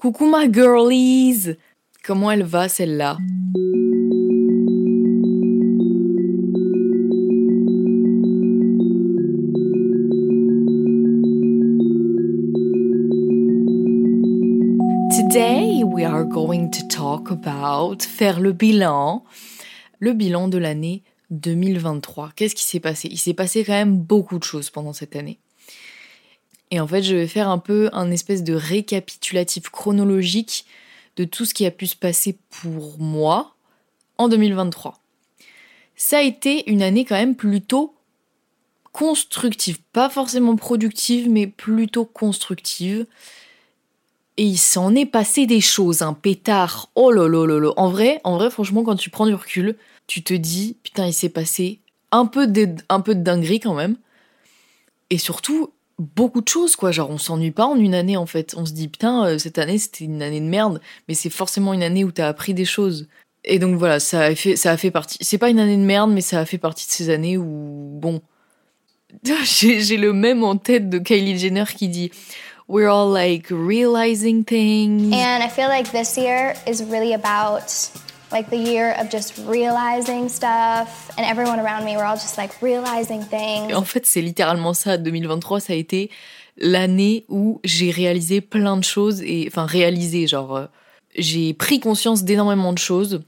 [0.00, 1.58] Coucou ma girlies
[2.02, 3.18] Comment elle va celle-là?
[15.10, 19.22] Today we are going to talk about faire le bilan,
[19.98, 22.30] le bilan de l'année 2023.
[22.34, 23.08] Qu'est-ce qui s'est passé?
[23.10, 25.40] Il s'est passé quand même beaucoup de choses pendant cette année.
[26.70, 30.66] Et en fait, je vais faire un peu un espèce de récapitulatif chronologique
[31.16, 33.54] de tout ce qui a pu se passer pour moi
[34.18, 35.00] en 2023.
[35.96, 37.94] Ça a été une année quand même plutôt
[38.92, 43.06] constructive, pas forcément productive, mais plutôt constructive.
[44.36, 46.90] Et il s'en est passé des choses, un pétard.
[46.94, 47.72] Oh là là là là.
[47.76, 51.12] En vrai, en vrai, franchement, quand tu prends du recul, tu te dis, putain, il
[51.12, 51.80] s'est passé
[52.12, 52.50] un peu
[52.88, 53.96] un peu de dinguerie quand même.
[55.10, 56.90] Et surtout, beaucoup de choses, quoi.
[56.90, 58.54] Genre, on s'ennuie pas en une année, en fait.
[58.56, 61.72] On se dit, putain, euh, cette année, c'était une année de merde, mais c'est forcément
[61.72, 63.06] une année où t'as appris des choses.
[63.44, 65.18] Et donc voilà, ça a fait, ça a fait partie.
[65.20, 67.98] C'est pas une année de merde, mais ça a fait partie de ces années où,
[68.00, 68.20] bon.
[69.44, 72.10] J'ai le même en tête de Kylie Jenner qui dit
[72.68, 75.12] We're all like realizing things.
[75.12, 77.90] And I feel like this year is really about
[78.32, 82.52] like the year of just realizing stuff and everyone around me we're all just like
[82.62, 83.74] realizing things.
[83.74, 86.10] En fait, c'est littéralement ça 2023, ça a été
[86.56, 90.66] l'année où j'ai réalisé plein de choses et enfin réalisé genre euh,
[91.16, 93.22] j'ai pris conscience d'énormément de choses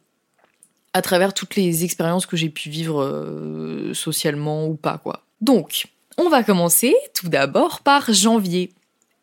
[0.93, 5.25] à travers toutes les expériences que j'ai pu vivre euh, socialement ou pas quoi.
[5.41, 5.87] Donc,
[6.19, 8.71] on va commencer tout d'abord par janvier.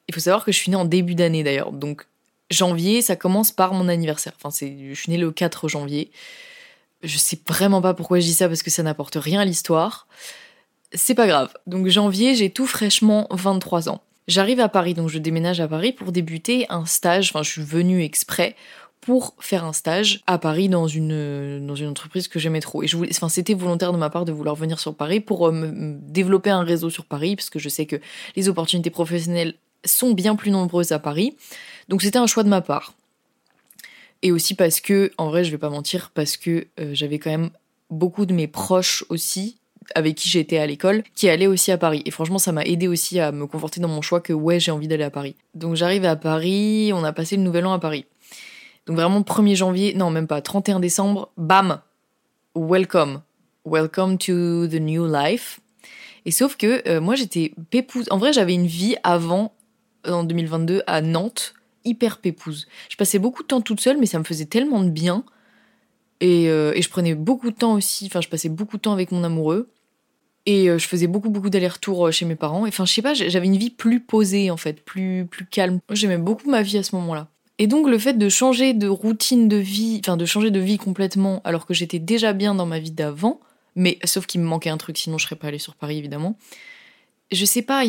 [0.07, 2.05] Il faut savoir que je suis née en début d'année d'ailleurs, donc
[2.49, 4.33] janvier, ça commence par mon anniversaire.
[4.41, 6.11] Enfin, je suis née le 4 janvier.
[7.01, 10.07] Je sais vraiment pas pourquoi je dis ça parce que ça n'apporte rien à l'histoire.
[10.93, 11.53] C'est pas grave.
[11.67, 14.01] Donc janvier, j'ai tout fraîchement 23 ans.
[14.27, 17.29] J'arrive à Paris, donc je déménage à Paris pour débuter un stage.
[17.29, 18.55] Enfin, je suis venue exprès
[19.01, 22.83] pour faire un stage à Paris dans une, dans une entreprise que j'aimais trop.
[22.83, 25.47] Et je voulais, enfin, c'était volontaire de ma part de vouloir venir sur Paris pour
[25.47, 27.95] euh, me développer un réseau sur Paris, parce que je sais que
[28.35, 31.37] les opportunités professionnelles sont bien plus nombreuses à Paris.
[31.89, 32.93] Donc c'était un choix de ma part.
[34.21, 37.31] Et aussi parce que, en vrai, je vais pas mentir, parce que euh, j'avais quand
[37.31, 37.49] même
[37.89, 39.57] beaucoup de mes proches aussi,
[39.95, 42.03] avec qui j'étais à l'école, qui allaient aussi à Paris.
[42.05, 44.71] Et franchement, ça m'a aidé aussi à me conforter dans mon choix que ouais, j'ai
[44.71, 45.35] envie d'aller à Paris.
[45.55, 48.05] Donc j'arrive à Paris, on a passé le nouvel an à Paris.
[48.85, 51.81] Donc vraiment 1er janvier, non même pas, 31 décembre, bam,
[52.55, 53.21] welcome.
[53.65, 55.59] Welcome to the new life.
[56.25, 58.07] Et sauf que euh, moi j'étais pépouse.
[58.11, 59.53] En vrai, j'avais une vie avant,
[60.07, 61.53] en 2022, à Nantes,
[61.85, 62.67] hyper pépouse.
[62.89, 65.23] Je passais beaucoup de temps toute seule, mais ça me faisait tellement de bien.
[66.21, 68.93] Et, euh, et je prenais beaucoup de temps aussi, enfin, je passais beaucoup de temps
[68.93, 69.69] avec mon amoureux.
[70.45, 72.65] Et euh, je faisais beaucoup, beaucoup d'allers-retours euh, chez mes parents.
[72.67, 75.79] Enfin, je sais pas, j'avais une vie plus posée, en fait, plus, plus calme.
[75.91, 77.27] J'aimais beaucoup ma vie à ce moment-là.
[77.57, 80.77] Et donc, le fait de changer de routine de vie, enfin, de changer de vie
[80.77, 83.39] complètement, alors que j'étais déjà bien dans ma vie d'avant,
[83.75, 86.37] mais sauf qu'il me manquait un truc, sinon je serais pas allée sur Paris, évidemment
[87.31, 87.83] je sais pas,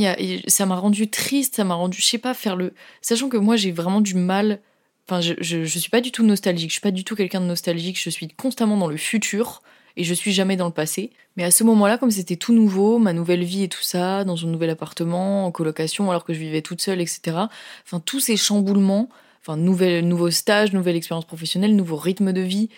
[0.49, 2.75] ça m'a rendu triste, ça m'a rendu, je sais pas, faire le.
[3.01, 4.61] Sachant que moi, j'ai vraiment du mal.
[5.09, 7.41] Enfin, je, je, je, suis pas du tout nostalgique, je suis pas du tout quelqu'un
[7.41, 9.63] de nostalgique, je suis constamment dans le futur
[9.97, 11.11] et je suis jamais dans le passé.
[11.37, 14.45] Mais à ce moment-là, comme c'était tout nouveau, ma nouvelle vie et tout ça, dans
[14.45, 17.37] un nouvel appartement, en colocation, alors que je vivais toute seule, etc.
[17.85, 19.09] Enfin, tous ces chamboulements,
[19.41, 22.69] enfin, nouvel, nouveau stage, nouvelle expérience professionnelle, nouveau rythme de vie,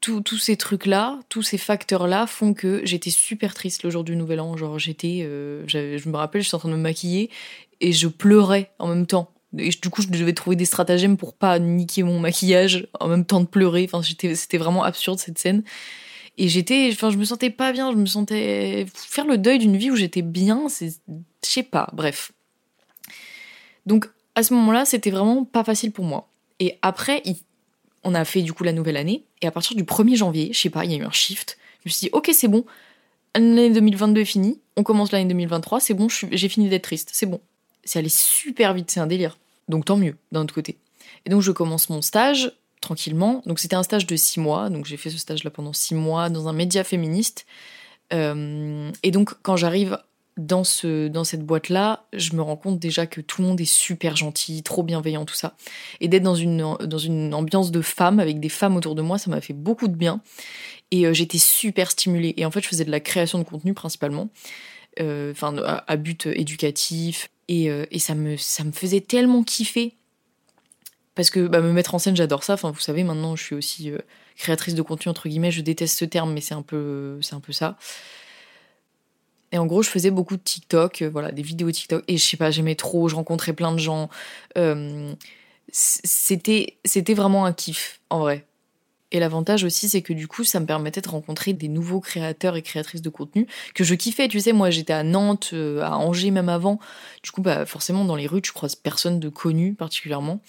[0.00, 4.40] tous ces trucs-là, tous ces facteurs-là font que j'étais super triste le jour du Nouvel
[4.40, 4.56] An.
[4.56, 7.30] Genre, j'étais, euh, je me rappelle, j'étais en train de me maquiller
[7.80, 9.32] et je pleurais en même temps.
[9.56, 13.24] Et du coup, je devais trouver des stratagèmes pour pas niquer mon maquillage en même
[13.24, 13.88] temps de pleurer.
[13.90, 15.62] Enfin, c'était vraiment absurde cette scène.
[16.36, 17.90] Et j'étais, enfin, je me sentais pas bien.
[17.90, 20.68] Je me sentais faire le deuil d'une vie où j'étais bien.
[20.68, 21.88] C'est, je sais pas.
[21.94, 22.32] Bref.
[23.86, 26.28] Donc, à ce moment-là, c'était vraiment pas facile pour moi.
[26.60, 27.36] Et après, il
[28.04, 29.24] on a fait du coup la nouvelle année.
[29.42, 31.58] Et à partir du 1er janvier, je sais pas, il y a eu un shift.
[31.84, 32.64] Je me suis dit, ok, c'est bon.
[33.34, 34.60] L'année 2022 est finie.
[34.76, 35.80] On commence l'année 2023.
[35.80, 37.10] C'est bon, j'ai fini d'être triste.
[37.12, 37.40] C'est bon.
[37.84, 39.38] C'est allé super vite, c'est un délire.
[39.68, 40.76] Donc tant mieux, d'un autre côté.
[41.24, 43.42] Et donc je commence mon stage tranquillement.
[43.46, 44.70] Donc c'était un stage de six mois.
[44.70, 47.46] Donc j'ai fait ce stage-là pendant six mois dans un média féministe.
[48.12, 49.98] Euh, et donc quand j'arrive
[50.38, 53.64] dans, ce, dans cette boîte-là, je me rends compte déjà que tout le monde est
[53.64, 55.56] super gentil, trop bienveillant, tout ça.
[56.00, 56.62] Et d'être dans une,
[57.34, 60.20] ambiance de femmes, avec des femmes autour de moi, ça m'a fait beaucoup de bien.
[60.90, 62.34] Et euh, j'étais super stimulée.
[62.36, 64.30] Et en fait, je faisais de la création de contenu principalement,
[65.00, 65.54] euh, enfin,
[65.86, 67.30] à, but éducatif.
[67.48, 69.94] Et, euh, et, ça, me, ça me faisait tellement kiffer.
[71.16, 72.54] Parce que bah, me mettre en scène, j'adore ça.
[72.54, 73.90] Enfin, vous savez, maintenant, je suis aussi
[74.36, 75.50] créatrice de contenu, entre guillemets.
[75.50, 77.76] Je déteste ce terme, mais c'est un peu, c'est un peu ça.
[79.52, 82.04] Et en gros, je faisais beaucoup de TikTok, euh, voilà, des vidéos TikTok.
[82.08, 84.08] Et je sais pas, j'aimais trop, je rencontrais plein de gens.
[84.56, 85.14] Euh,
[85.70, 86.76] c'était
[87.14, 88.44] vraiment un kiff en vrai.
[89.10, 92.56] Et l'avantage aussi, c'est que du coup, ça me permettait de rencontrer des nouveaux créateurs
[92.56, 94.28] et créatrices de contenu que je kiffais.
[94.28, 96.78] Tu sais, moi, j'étais à Nantes, euh, à Angers même avant.
[97.22, 100.40] Du coup, bah, forcément, dans les rues, tu croises personne de connu particulièrement.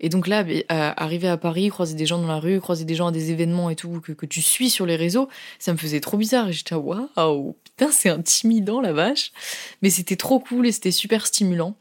[0.00, 3.08] Et donc là, arriver à Paris, croiser des gens dans la rue, croiser des gens
[3.08, 5.28] à des événements et tout que, que tu suis sur les réseaux,
[5.58, 6.52] ça me faisait trop bizarre.
[6.52, 9.32] J'étais waouh, putain, c'est intimidant la vache.
[9.82, 11.74] Mais c'était trop cool et c'était super stimulant.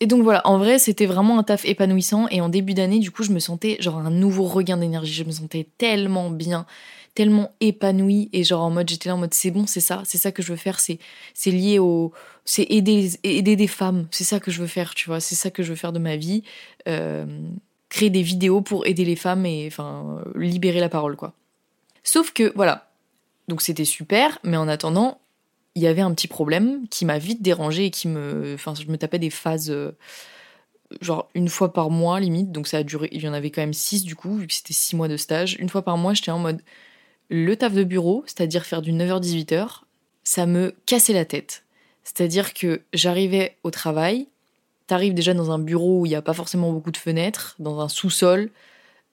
[0.00, 2.28] Et donc voilà, en vrai, c'était vraiment un taf épanouissant.
[2.28, 5.14] Et en début d'année, du coup, je me sentais genre un nouveau regain d'énergie.
[5.14, 6.66] Je me sentais tellement bien,
[7.14, 8.28] tellement épanouie.
[8.32, 10.42] Et genre en mode, j'étais là en mode, c'est bon, c'est ça, c'est ça que
[10.42, 10.78] je veux faire.
[10.80, 10.98] C'est
[11.46, 12.12] lié au.
[12.46, 14.06] C'est aider, aider des femmes.
[14.10, 15.20] C'est ça que je veux faire, tu vois.
[15.20, 16.42] C'est ça que je veux faire de ma vie.
[16.88, 17.26] Euh,
[17.90, 21.34] créer des vidéos pour aider les femmes et enfin, libérer la parole, quoi.
[22.02, 22.88] Sauf que, voilà.
[23.48, 25.20] Donc c'était super, mais en attendant,
[25.74, 28.54] il y avait un petit problème qui m'a vite dérangé et qui me.
[28.54, 29.70] Enfin, je me tapais des phases.
[29.70, 29.92] Euh,
[31.00, 33.08] genre une fois par mois limite, donc ça a duré.
[33.12, 35.16] Il y en avait quand même six du coup, vu que c'était six mois de
[35.16, 35.56] stage.
[35.58, 36.62] Une fois par mois, j'étais en mode.
[37.28, 39.80] Le taf de bureau, c'est-à-dire faire du 9h-18h,
[40.22, 41.64] ça me cassait la tête.
[42.06, 44.28] C'est-à-dire que j'arrivais au travail,
[44.86, 47.80] t'arrives déjà dans un bureau où il n'y a pas forcément beaucoup de fenêtres, dans
[47.80, 48.50] un sous-sol,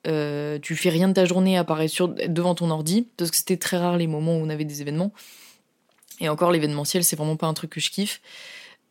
[0.06, 3.38] euh, tu fais rien de ta journée à part sur, devant ton ordi, parce que
[3.38, 5.12] c'était très rare les moments où on avait des événements.
[6.20, 8.22] Et encore, l'événementiel, c'est vraiment pas un truc que je kiffe.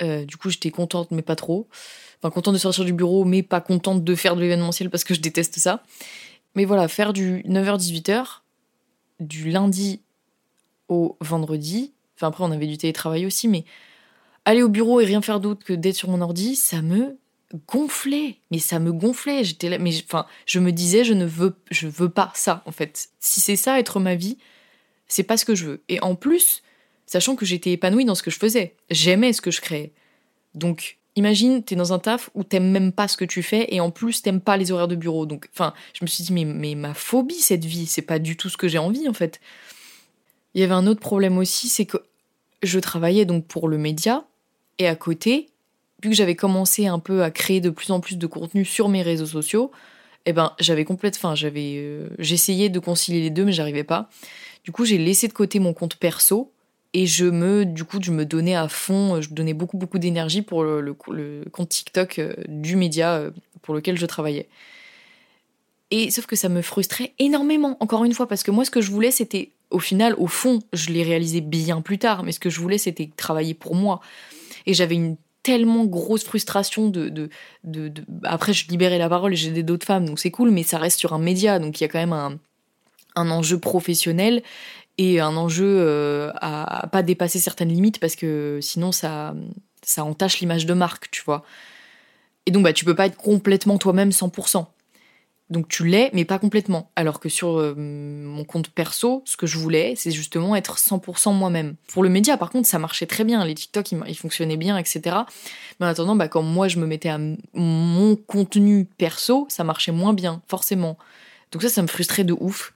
[0.03, 1.69] Euh, du coup, j'étais contente, mais pas trop.
[2.19, 5.15] Enfin, contente de sortir du bureau, mais pas contente de faire de l'événementiel parce que
[5.15, 5.85] je déteste ça.
[6.57, 8.41] Mais voilà, faire du 9h-18h,
[9.21, 10.01] du lundi
[10.89, 11.93] au vendredi.
[12.17, 13.65] Enfin, après, on avait du télétravail aussi, mais
[14.45, 17.17] aller au bureau et rien faire d'autre que d'être sur mon ordi, ça me
[17.69, 18.37] gonflait.
[18.51, 19.45] Mais ça me gonflait.
[19.45, 22.73] J'étais là, mais enfin, je me disais, je ne veux, je veux pas ça, en
[22.73, 23.11] fait.
[23.21, 24.39] Si c'est ça être ma vie,
[25.09, 25.83] c'est pas ce que je veux.
[25.89, 26.63] Et en plus,
[27.07, 28.75] sachant que j'étais épanouie dans ce que je faisais.
[28.91, 29.93] J'aimais ce que je créais.
[30.55, 33.81] Donc, imagine, t'es dans un taf où t'aimes même pas ce que tu fais et
[33.81, 35.27] en plus t'aimes pas les horaires de bureau.
[35.27, 38.37] Donc, enfin, je me suis dit, mais, mais ma phobie, cette vie, c'est pas du
[38.37, 39.41] tout ce que j'ai envie en fait.
[40.55, 41.99] Il y avait un autre problème aussi, c'est que
[42.63, 44.25] je travaillais donc pour le média
[44.79, 45.49] et à côté,
[46.03, 48.89] vu que j'avais commencé un peu à créer de plus en plus de contenu sur
[48.89, 49.71] mes réseaux sociaux,
[50.27, 54.09] eh ben j'avais complètement, enfin j'avais, euh, j'essayais de concilier les deux mais j'arrivais pas.
[54.65, 56.53] Du coup j'ai laissé de côté mon compte perso
[56.95, 60.43] et je me du coup je me donnais à fond je donnais beaucoup beaucoup d'énergie
[60.43, 60.95] pour le,
[61.51, 63.31] compte TikTok euh, du média euh,
[63.63, 64.49] pour lequel je travaillais
[65.91, 68.81] et sauf que ça me frustrait énormément encore une fois parce que moi ce que
[68.81, 72.41] je voulais c'était au final au fond je l'ai réalisé bien plus tard mais ce
[72.41, 74.01] que je voulais c'était travailler pour moi
[74.67, 77.29] et j'avais une tellement grosse frustration de, de,
[77.65, 77.93] de,
[78.23, 81.01] après je libérais la parole et j'ai d'autres femmes donc c'est cool mais ça reste
[81.01, 82.39] sur un média donc il y a quand même un
[83.15, 84.43] un enjeu professionnel
[84.99, 89.35] et un enjeu euh, à, pas dépasser certaines limites parce que sinon ça,
[89.83, 91.45] ça entache l'image de marque, tu vois.
[92.47, 94.67] Et donc bah tu peux pas être complètement toi-même 100%.
[95.53, 96.91] Donc tu l'es, mais pas complètement.
[96.97, 101.35] Alors que sur euh, mon compte perso, ce que je voulais, c'est justement être 100%
[101.35, 101.77] moi-même.
[101.89, 103.45] Pour le média, par contre, ça marchait très bien.
[103.45, 105.15] Les TikTok, ils, fonctionnaient bien, etc.
[105.79, 107.21] Mais en attendant, bah, quand moi je me mettais à
[107.53, 110.97] mon contenu perso, ça marchait moins bien, forcément.
[111.53, 112.73] Donc ça, ça me frustrait de ouf.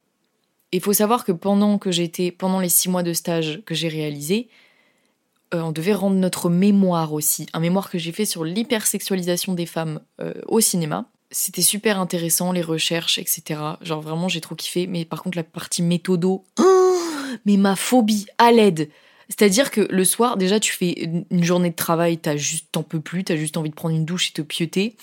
[0.70, 3.88] Il faut savoir que pendant que j'étais, pendant les six mois de stage que j'ai
[3.88, 4.50] réalisé,
[5.54, 9.64] euh, on devait rendre notre mémoire aussi, un mémoire que j'ai fait sur l'hypersexualisation des
[9.64, 11.08] femmes euh, au cinéma.
[11.30, 13.60] C'était super intéressant, les recherches, etc.
[13.82, 14.86] Genre vraiment, j'ai trop kiffé.
[14.86, 16.44] Mais par contre, la partie méthodo,
[17.46, 18.88] mais ma phobie à l'aide.
[19.28, 23.00] C'est-à-dire que le soir, déjà, tu fais une journée de travail, t'as juste, t'en peux
[23.00, 24.96] plus, t'as juste envie de prendre une douche et te pieuter.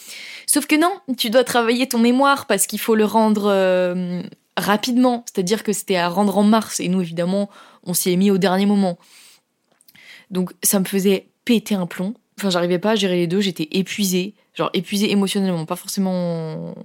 [0.48, 4.22] Sauf que non, tu dois travailler ton mémoire parce qu'il faut le rendre euh,
[4.56, 7.50] rapidement, c'est-à-dire que c'était à rendre en mars, et nous évidemment,
[7.84, 8.98] on s'y est mis au dernier moment.
[10.32, 12.14] Donc ça me faisait péter un plomb.
[12.40, 16.76] Enfin, j'arrivais pas à gérer les deux, j'étais épuisée, genre épuisée émotionnellement, pas forcément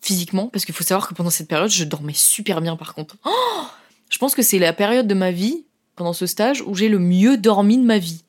[0.00, 3.16] physiquement, parce qu'il faut savoir que pendant cette période, je dormais super bien par contre.
[3.24, 3.30] Oh
[4.10, 5.64] je pense que c'est la période de ma vie,
[5.96, 8.24] pendant ce stage, où j'ai le mieux dormi de ma vie.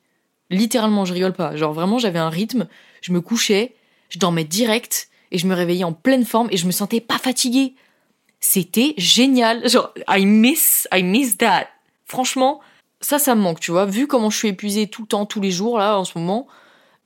[0.49, 1.55] Littéralement, je rigole pas.
[1.55, 2.67] Genre vraiment, j'avais un rythme,
[3.01, 3.73] je me couchais,
[4.09, 7.17] je dormais direct, et je me réveillais en pleine forme, et je me sentais pas
[7.17, 7.73] fatiguée.
[8.39, 9.67] C'était génial.
[9.69, 11.67] Genre, I miss, I miss that.
[12.05, 12.59] Franchement,
[12.99, 13.85] ça, ça me manque, tu vois.
[13.85, 16.47] Vu comment je suis épuisée tout le temps, tous les jours, là, en ce moment,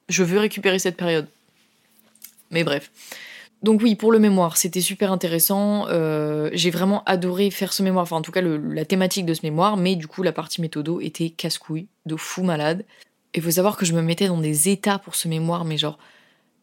[0.09, 1.27] je veux récupérer cette période.
[2.55, 2.89] Mais bref.
[3.63, 5.88] Donc oui, pour le mémoire, c'était super intéressant.
[5.89, 9.41] Euh, j'ai vraiment adoré faire ce mémoire, enfin en tout cas la thématique de ce
[9.43, 12.85] mémoire, mais du coup la partie méthodo était casse-couille, de fou malade.
[13.33, 16.00] Il faut savoir que je me mettais dans des états pour ce mémoire, mais genre,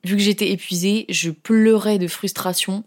[0.02, 2.84] vu que j'étais épuisée, je pleurais de frustration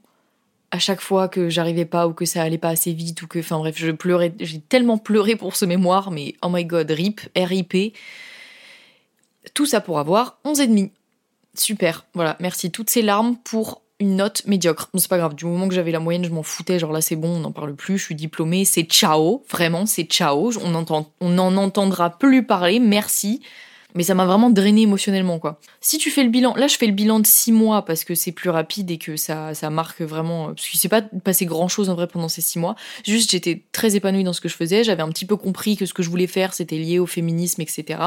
[0.72, 3.38] à chaque fois que j'arrivais pas ou que ça allait pas assez vite ou que,
[3.38, 7.22] enfin bref, je pleurais, j'ai tellement pleuré pour ce mémoire, mais oh my god, RIP,
[7.36, 7.96] RIP.
[9.54, 10.92] Tout ça pour avoir 11 et demi.
[11.58, 12.72] Super, voilà, merci.
[12.72, 14.90] Toutes ces larmes pour une note médiocre.
[14.94, 16.80] Bon, c'est pas grave, du moment que j'avais la moyenne, je m'en foutais.
[16.80, 19.44] Genre là, c'est bon, on n'en parle plus, je suis diplômée, c'est ciao.
[19.50, 20.52] Vraiment, c'est ciao.
[20.64, 23.42] On entend, on n'en entendra plus parler, merci.
[23.96, 25.58] Mais ça m'a vraiment drainé émotionnellement, quoi.
[25.80, 28.14] Si tu fais le bilan, là, je fais le bilan de six mois parce que
[28.14, 30.48] c'est plus rapide et que ça, ça marque vraiment.
[30.48, 32.76] Parce qu'il s'est pas passé grand chose en vrai pendant ces six mois.
[33.06, 34.84] Juste, j'étais très épanouie dans ce que je faisais.
[34.84, 37.62] J'avais un petit peu compris que ce que je voulais faire, c'était lié au féminisme,
[37.62, 38.00] etc.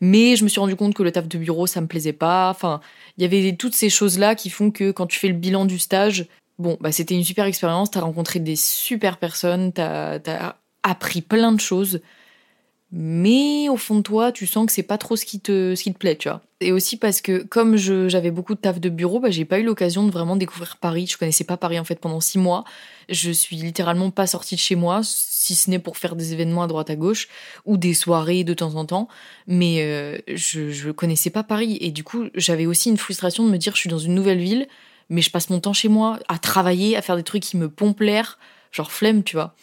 [0.00, 2.50] Mais je me suis rendu compte que le taf de bureau, ça me plaisait pas.
[2.50, 2.80] Enfin,
[3.16, 5.78] il y avait toutes ces choses-là qui font que quand tu fais le bilan du
[5.78, 6.26] stage,
[6.58, 7.90] bon, bah, c'était une super expérience.
[7.90, 12.00] T'as rencontré des super personnes, t'as as appris plein de choses
[12.92, 15.82] mais au fond de toi, tu sens que c'est pas trop ce qui te, ce
[15.82, 16.40] qui te plaît, tu vois.
[16.60, 19.64] Et aussi parce que comme j'avais beaucoup de taf de bureau, bah, j'ai pas eu
[19.64, 21.06] l'occasion de vraiment découvrir Paris.
[21.06, 22.64] Je connaissais pas Paris en fait pendant six mois.
[23.08, 26.62] Je suis littéralement pas sortie de chez moi, si ce n'est pour faire des événements
[26.62, 27.28] à droite à gauche
[27.66, 29.08] ou des soirées de temps en temps.
[29.46, 33.50] Mais euh, je, je connaissais pas Paris et du coup j'avais aussi une frustration de
[33.50, 34.68] me dire je suis dans une nouvelle ville,
[35.10, 37.68] mais je passe mon temps chez moi à travailler, à faire des trucs qui me
[37.68, 38.38] pompent l'air,
[38.72, 39.54] genre flemme, tu vois.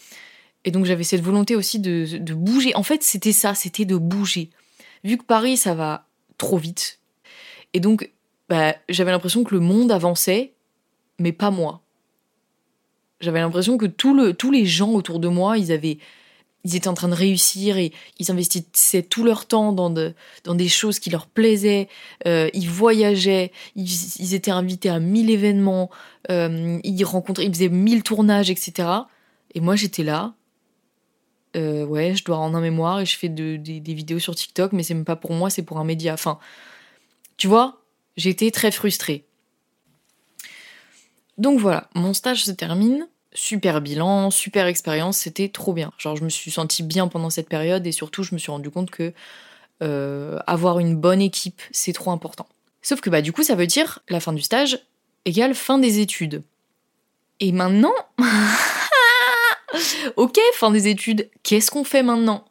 [0.66, 2.76] Et donc j'avais cette volonté aussi de, de bouger.
[2.76, 4.50] En fait, c'était ça, c'était de bouger.
[5.04, 6.06] Vu que Paris, ça va
[6.38, 7.00] trop vite.
[7.74, 8.10] Et donc,
[8.50, 10.54] bah, j'avais l'impression que le monde avançait,
[11.20, 11.82] mais pas moi.
[13.20, 15.98] J'avais l'impression que tout le, tous les gens autour de moi, ils avaient,
[16.64, 20.56] ils étaient en train de réussir et ils investissaient tout leur temps dans, de, dans
[20.56, 21.88] des choses qui leur plaisaient.
[22.28, 25.90] Euh, ils voyageaient, ils, étaient invités à mille événements,
[26.30, 28.90] euh, ils rencontraient, ils faisaient mille tournages, etc.
[29.56, 30.36] Et moi, j'étais là,
[31.56, 34.84] euh, ouais, je dois rendre un mémoire et je fais des vidéos sur TikTok, mais
[34.84, 36.14] c'est même pas pour moi, c'est pour un média.
[36.14, 36.40] Enfin,
[37.38, 37.82] tu vois,
[38.18, 39.26] j'étais très frustrée.
[41.38, 43.08] Donc voilà, mon stage se termine.
[43.36, 45.92] Super bilan, super expérience, c'était trop bien.
[45.98, 48.70] Genre, je me suis sentie bien pendant cette période et surtout, je me suis rendu
[48.70, 49.12] compte que
[49.82, 52.48] euh, avoir une bonne équipe, c'est trop important.
[52.84, 54.86] Sauf que bah, du coup, ça veut dire la fin du stage
[55.26, 56.44] égale fin des études.
[57.40, 57.94] Et maintenant,
[60.16, 62.46] ok, fin des études, qu'est-ce qu'on fait maintenant?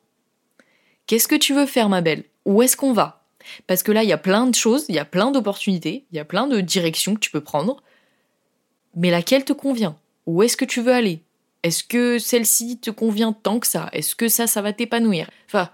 [1.07, 2.25] Qu'est-ce que tu veux faire, ma belle?
[2.45, 3.25] Où est-ce qu'on va?
[3.67, 6.17] Parce que là, il y a plein de choses, il y a plein d'opportunités, il
[6.17, 7.83] y a plein de directions que tu peux prendre.
[8.95, 9.97] Mais laquelle te convient?
[10.27, 11.23] Où est-ce que tu veux aller?
[11.63, 13.89] Est-ce que celle-ci te convient tant que ça?
[13.93, 15.31] Est-ce que ça, ça va t'épanouir?
[15.47, 15.71] Enfin,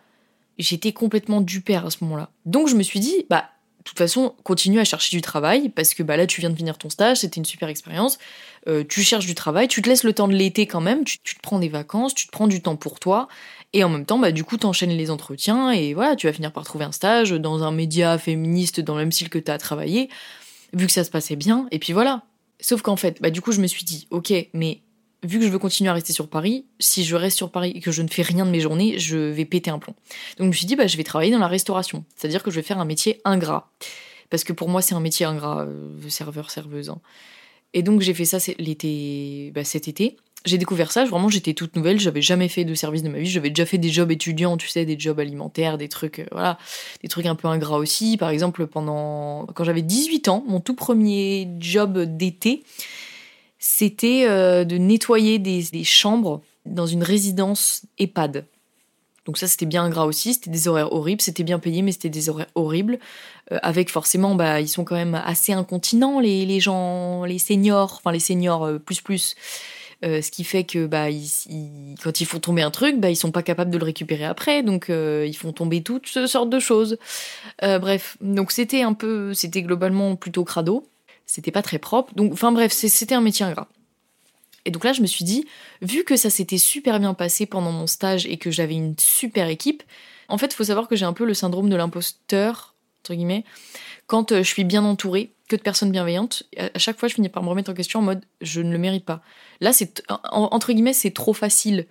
[0.59, 2.31] j'étais complètement du père à ce moment-là.
[2.45, 3.51] Donc je me suis dit, bah,
[3.89, 6.79] toute façon, continue à chercher du travail parce que bah là, tu viens de finir
[6.79, 8.19] ton stage, c'était une super expérience.
[8.67, 11.19] Euh, tu cherches du travail, tu te laisses le temps de l'été quand même, tu,
[11.19, 13.29] te prends des vacances, tu te prends du temps pour toi.
[13.73, 16.53] Et en même temps, bah, du coup, t'enchaînes les entretiens et voilà, tu vas finir
[16.53, 19.59] par trouver un stage dans un média féministe dans le même style que tu as
[19.59, 20.09] travaillé,
[20.73, 21.67] vu que ça se passait bien.
[21.71, 22.23] Et puis voilà.
[22.61, 24.81] Sauf qu'en fait, bah, du coup, je me suis dit, ok, mais
[25.23, 27.81] vu que je veux continuer à rester sur Paris, si je reste sur Paris et
[27.81, 29.95] que je ne fais rien de mes journées, je vais péter un plomb.
[30.39, 32.05] Donc je me suis dit, bah, je vais travailler dans la restauration.
[32.17, 33.71] C'est-à-dire que je vais faire un métier ingrat.
[34.31, 36.91] Parce que pour moi, c'est un métier ingrat, euh, serveur, serveuse.
[36.91, 37.01] Hein.
[37.75, 40.17] Et donc j'ai fait ça bah, cet été.
[40.45, 43.27] J'ai découvert ça, vraiment j'étais toute nouvelle, j'avais jamais fait de service de ma vie,
[43.27, 46.59] j'avais déjà fait des jobs étudiants, tu sais, des jobs alimentaires, des trucs, euh, voilà,
[47.03, 48.17] des trucs un peu ingrats aussi.
[48.17, 52.63] Par exemple, pendant quand j'avais 18 ans, mon tout premier job d'été,
[53.59, 58.47] c'était euh, de nettoyer des, chambres dans une résidence EHPAD.
[59.27, 62.09] Donc ça, c'était bien ingrat aussi, c'était des horaires horribles, c'était bien payé, mais c'était
[62.09, 62.99] des horaires horribles.
[63.53, 67.95] Euh, avec forcément, bah, ils sont quand même assez incontinents, les, les gens, les seniors,
[67.99, 69.35] enfin les seniors euh, plus plus.
[70.03, 71.09] ce qui fait que bah,
[72.03, 74.63] quand ils font tomber un truc, bah, ils sont pas capables de le récupérer après,
[74.63, 76.99] donc ils font tomber toutes sortes de choses.
[77.61, 80.87] bref, donc c'était un peu, c'était globalement plutôt crado
[81.29, 82.13] c'était pas très propre.
[82.17, 83.69] Donc, enfin bref, c'était un métier ingrat.
[84.65, 85.47] Et donc là, je me suis dit,
[85.83, 89.49] vu que ça s'était super bien passé pendant mon stage et que j'avais une super
[89.49, 89.85] équipe,
[90.29, 93.45] en fait, il faut savoir que j'ai un peu le syndrome de l'imposteur, entre guillemets,
[94.07, 97.31] quand euh, je suis bien entourée, que de personnes bienveillantes, à chaque fois, je finis
[97.31, 99.23] par me remettre en question en mode, je ne le mérite pas.
[99.63, 101.87] Là, c'est, entre guillemets, c'est trop facile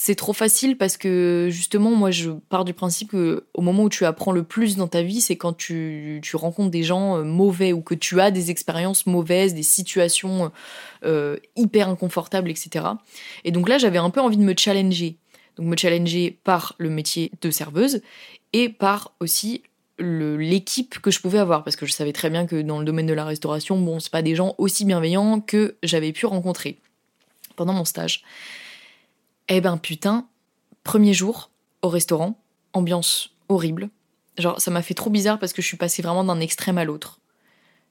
[0.00, 3.88] c'est trop facile parce que justement, moi, je pars du principe que au moment où
[3.88, 7.72] tu apprends le plus dans ta vie, c'est quand tu, rencontres des gens euh, mauvais
[7.72, 10.52] ou que tu as des expériences mauvaises, des situations
[11.04, 12.84] euh, hyper inconfortables, etc.
[13.42, 15.16] Et donc là, j'avais un peu envie de me challenger.
[15.56, 18.00] Donc me challenger par le métier de serveuse
[18.52, 19.64] et par aussi
[19.98, 23.06] l'équipe que je pouvais avoir parce que je savais très bien que dans le domaine
[23.06, 26.78] de la restauration, bon, c'est pas des gens aussi bienveillants que j'avais pu rencontrer
[27.56, 28.22] pendant mon stage.
[29.48, 30.28] Eh ben putain,
[30.84, 31.50] premier jour
[31.82, 32.38] au restaurant,
[32.72, 33.90] ambiance horrible.
[34.36, 36.84] Genre ça m'a fait trop bizarre parce que je suis passée vraiment d'un extrême à
[36.84, 37.20] l'autre.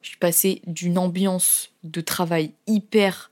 [0.01, 3.31] Je suis passée d'une ambiance de travail hyper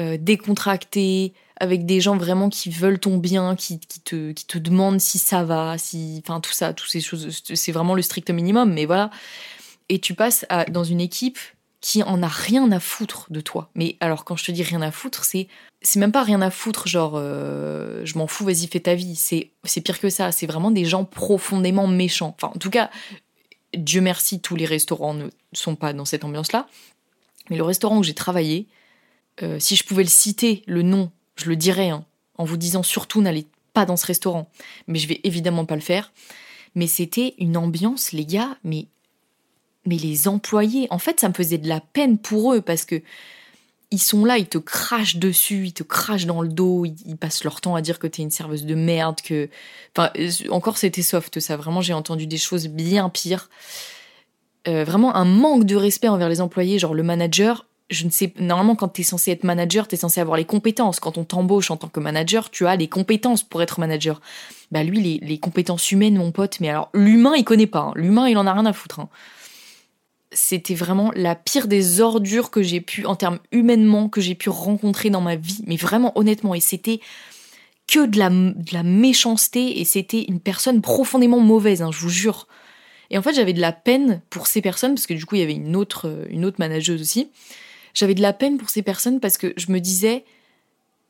[0.00, 5.44] euh, décontractée, avec des gens vraiment qui veulent ton bien, qui, te, demandent si ça
[5.44, 9.10] va, si, enfin tout ça, toutes ces choses, c'est vraiment le strict minimum, mais voilà.
[9.88, 11.38] Et tu passes dans une équipe
[11.82, 13.68] qui en a rien à foutre de toi.
[13.74, 15.48] Mais alors quand je te dis rien à foutre, c'est
[15.82, 19.16] c'est même pas rien à foutre, genre euh, je m'en fous, vas-y fais ta vie.
[19.16, 20.30] C'est c'est pire que ça.
[20.30, 22.36] C'est vraiment des gens profondément méchants.
[22.38, 22.88] Enfin, en tout cas,
[23.74, 26.68] Dieu merci, tous les restaurants ne sont pas dans cette ambiance-là.
[27.50, 28.68] Mais le restaurant où j'ai travaillé,
[29.42, 32.04] euh, si je pouvais le citer, le nom, je le dirais, hein,
[32.38, 34.48] en vous disant surtout n'allez pas dans ce restaurant.
[34.86, 36.12] Mais je vais évidemment pas le faire.
[36.76, 38.86] Mais c'était une ambiance, les gars, mais
[39.86, 43.02] mais les employés, en fait, ça me faisait de la peine pour eux parce que
[43.92, 47.44] ils sont là, ils te crachent dessus, ils te crachent dans le dos, ils, passent
[47.44, 49.50] leur temps à dire que t'es une serveuse de merde, que.
[49.94, 50.10] Enfin,
[50.48, 51.56] encore c'était soft, ça.
[51.56, 53.50] Vraiment, j'ai entendu des choses bien pires.
[54.66, 57.66] Euh, vraiment un manque de respect envers les employés, genre le manager.
[57.90, 60.98] Je ne sais, normalement, quand t'es censé être manager, t'es censé avoir les compétences.
[60.98, 64.22] Quand on t'embauche en tant que manager, tu as les compétences pour être manager.
[64.70, 67.80] Bah, lui, les, les compétences humaines, mon pote, mais alors, l'humain, il connaît pas.
[67.80, 67.92] Hein.
[67.94, 69.00] L'humain, il en a rien à foutre.
[69.00, 69.10] Hein
[70.32, 74.48] c'était vraiment la pire des ordures que j'ai pu, en termes humainement, que j'ai pu
[74.48, 75.62] rencontrer dans ma vie.
[75.66, 77.00] Mais vraiment, honnêtement, et c'était
[77.88, 82.46] que de la, méchanceté, et c'était une personne profondément mauvaise, hein, je vous jure.
[83.10, 85.40] Et en fait, j'avais de la peine pour ces personnes, parce que du coup, il
[85.40, 87.28] y avait une autre, une autre manageuse aussi.
[87.94, 90.24] J'avais de la peine pour ces personnes parce que je me disais,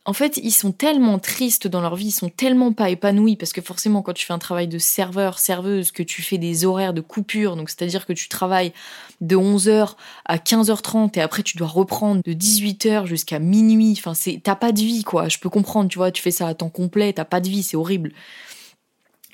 [0.04, 3.52] en fait, ils sont tellement tristes dans leur vie, ils sont tellement pas épanouis parce
[3.52, 6.92] que forcément, quand tu fais un travail de serveur, serveuse, que tu fais des horaires
[6.92, 8.72] de coupure, donc c'est-à-dire que tu travailles
[9.20, 9.94] de 11h
[10.24, 13.94] à 15h30 et après tu dois reprendre de 18h jusqu'à minuit.
[13.96, 15.28] Enfin, t'as pas de vie, quoi.
[15.28, 17.62] Je peux comprendre, tu vois, tu fais ça à temps complet, t'as pas de vie,
[17.62, 18.12] c'est horrible.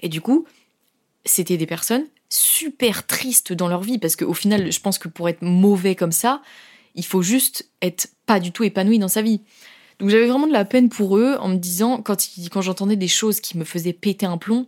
[0.03, 0.47] Et du coup,
[1.25, 5.31] c'était des personnes super tristes dans leur vie parce qu'au final, je pense que pour
[5.31, 6.43] être mauvais comme ça,
[6.95, 9.41] il faut juste être pas du tout épanoui dans sa vie.
[10.01, 12.17] Donc j'avais vraiment de la peine pour eux en me disant, quand,
[12.51, 14.67] quand j'entendais des choses qui me faisaient péter un plomb,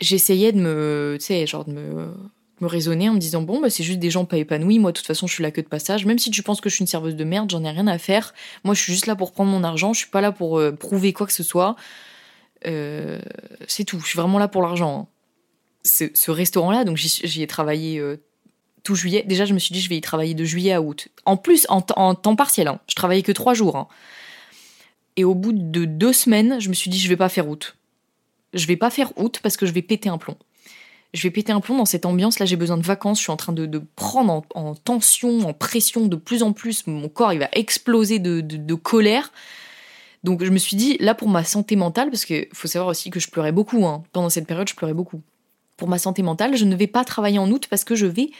[0.00, 2.12] j'essayais de me, tu sais, genre de me,
[2.60, 4.96] me raisonner en me disant, bon, bah, c'est juste des gens pas épanouis, moi de
[4.96, 6.82] toute façon je suis là que de passage, même si tu penses que je suis
[6.82, 9.32] une serveuse de merde, j'en ai rien à faire, moi je suis juste là pour
[9.32, 11.76] prendre mon argent, je suis pas là pour euh, prouver quoi que ce soit,
[12.66, 13.20] euh,
[13.68, 15.00] c'est tout, je suis vraiment là pour l'argent.
[15.00, 15.08] Hein.
[15.84, 18.16] Ce, restaurant-là, donc j'y ai travaillé euh,
[18.84, 19.22] tout juillet.
[19.26, 21.08] Déjà, je me suis dit, je vais y travailler de juillet à août.
[21.26, 22.68] En plus, en, temps partiel.
[22.68, 22.80] Hein.
[22.88, 23.76] Je travaillais que trois jours.
[23.76, 23.88] Hein.
[25.16, 27.76] Et au bout de deux semaines, je me suis dit, je vais pas faire août.
[28.52, 30.36] Je vais pas faire août parce que je vais péter un plomb.
[31.12, 32.40] Je vais péter un plomb dans cette ambiance.
[32.40, 33.18] Là, j'ai besoin de vacances.
[33.18, 36.86] Je suis en train de, prendre en, tension, en pression de plus en plus.
[36.88, 39.32] Mon corps, il va exploser de, colère.
[40.24, 43.10] Donc, je me suis dit, là, pour ma santé mentale, parce qu'il faut savoir aussi
[43.10, 43.86] que je pleurais beaucoup.
[43.86, 44.02] Hein.
[44.12, 45.20] Pendant cette période, je pleurais beaucoup.
[45.76, 48.30] Pour ma santé mentale, je ne vais pas travailler en août parce que je vais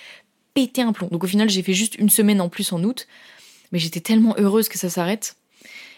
[0.54, 1.08] péter un plomb.
[1.08, 3.06] Donc, au final, j'ai fait juste une semaine en plus en août.
[3.70, 5.36] Mais j'étais tellement heureuse que ça s'arrête.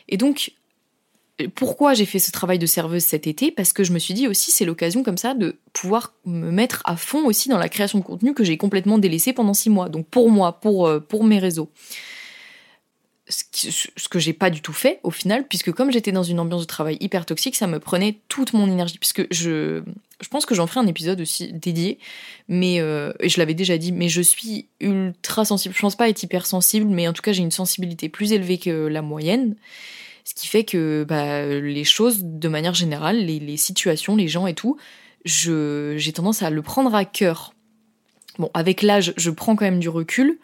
[0.08, 0.52] Et donc,
[1.54, 3.50] pourquoi j'ai fait ce travail de serveuse cet été?
[3.50, 6.82] Parce que je me suis dit aussi, c'est l'occasion comme ça de pouvoir me mettre
[6.84, 9.88] à fond aussi dans la création de contenu que j'ai complètement délaissé pendant six mois.
[9.88, 11.70] Donc pour moi, pour, euh, pour mes réseaux.
[13.28, 16.60] Ce, que j'ai pas du tout fait au final, puisque comme j'étais dans une ambiance
[16.60, 18.98] de travail hyper toxique, ça me prenait toute mon énergie.
[18.98, 19.82] Puisque je,
[20.20, 21.98] je pense que j'en ferai un épisode aussi dédié,
[22.48, 25.74] mais euh, je l'avais déjà dit, mais je suis ultra sensible.
[25.74, 28.58] Je pense pas être hyper sensible, mais en tout cas j'ai une sensibilité plus élevée
[28.58, 29.56] que la moyenne.
[30.26, 34.54] Ce qui fait que bah, les choses, de manière générale, les, situations, les gens et
[34.54, 34.76] tout,
[35.24, 37.54] j'ai tendance à le prendre à cœur.
[38.40, 40.40] Bon, avec l'âge, je prends quand même du recul,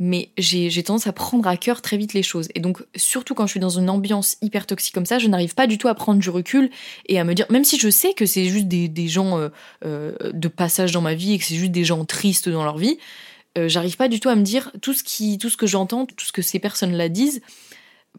[0.00, 2.48] mais j'ai tendance à prendre à cœur très vite les choses.
[2.56, 5.54] Et donc, surtout quand je suis dans une ambiance hyper toxique comme ça, je n'arrive
[5.54, 6.68] pas du tout à prendre du recul
[7.06, 9.48] et à me dire, même si je sais que c'est juste des, gens euh,
[9.84, 12.78] euh, de passage dans ma vie et que c'est juste des gens tristes dans leur
[12.78, 12.98] vie,
[13.56, 16.06] euh, j'arrive pas du tout à me dire tout ce qui, tout ce que j'entends,
[16.06, 17.40] tout ce que ces personnes-là disent,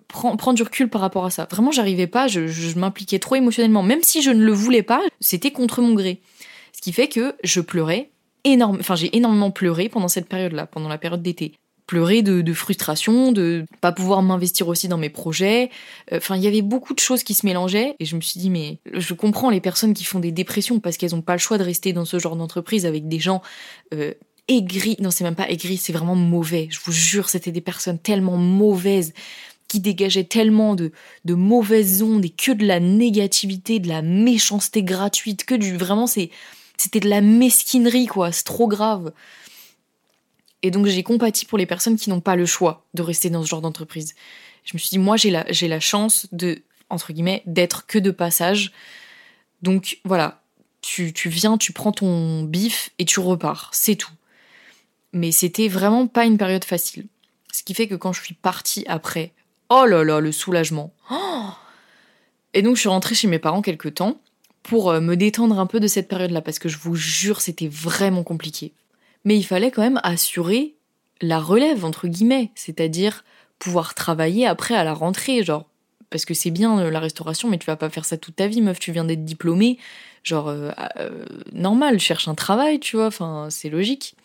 [0.07, 1.47] prendre du recul par rapport à ça.
[1.49, 3.83] Vraiment, j'arrivais pas, je, m'impliquais trop émotionnellement.
[3.83, 6.21] Même si je ne le voulais pas, c'était contre mon gré.
[6.73, 8.09] Ce qui fait que je pleurais
[8.43, 11.53] énormément, enfin j'ai énormément pleuré pendant cette période-là, pendant la période d'été.
[11.87, 15.69] Pleurer de, frustration, de pas pouvoir m'investir aussi dans mes projets.
[16.11, 18.39] Euh, enfin, il y avait beaucoup de choses qui se mélangeaient et je me suis
[18.39, 21.39] dit mais je comprends les personnes qui font des dépressions parce qu'elles n'ont pas le
[21.39, 23.43] choix de rester dans ce genre d'entreprise avec des gens
[23.93, 24.13] euh,
[24.47, 24.97] aigris.
[24.99, 26.67] Non, c'est même pas aigris, c'est vraiment mauvais.
[26.71, 29.13] Je vous jure, c'était des personnes tellement mauvaises
[29.81, 30.91] dégageait tellement de,
[31.27, 36.99] mauvaises ondes et que de la négativité, de la méchanceté gratuite, que du vraiment c'était
[36.99, 39.13] de la mesquinerie quoi, c'est trop grave.
[40.61, 43.43] Et donc j'ai compati pour les personnes qui n'ont pas le choix de rester dans
[43.43, 44.15] ce genre d'entreprise.
[44.63, 47.99] Je me suis dit moi j'ai la j'ai la chance de entre guillemets d'être que
[47.99, 48.71] de passage.
[49.61, 50.41] Donc voilà,
[50.81, 54.11] tu, tu viens, tu prends ton bif et tu repars, c'est tout.
[55.13, 57.07] Mais c'était vraiment pas une période facile.
[57.51, 59.31] Ce qui fait que quand je suis partie après
[59.69, 60.93] Oh là là, le soulagement.
[62.53, 64.19] et donc je suis rentrée chez mes parents quelque temps
[64.63, 67.67] pour euh, me détendre un peu de cette période-là, parce que je vous jure, c'était
[67.67, 68.73] vraiment compliqué.
[69.23, 70.75] Mais il fallait quand même assurer
[71.21, 73.23] la relève, entre guillemets, c'est-à-dire
[73.59, 75.65] pouvoir travailler après à la rentrée, genre,
[76.09, 78.47] parce que c'est bien euh, la restauration, mais tu vas pas faire ça toute ta
[78.47, 79.77] vie, meuf, tu viens d'être diplômée,
[80.23, 84.15] genre, euh, euh, normal, cherche un travail, tu vois, enfin, c'est logique.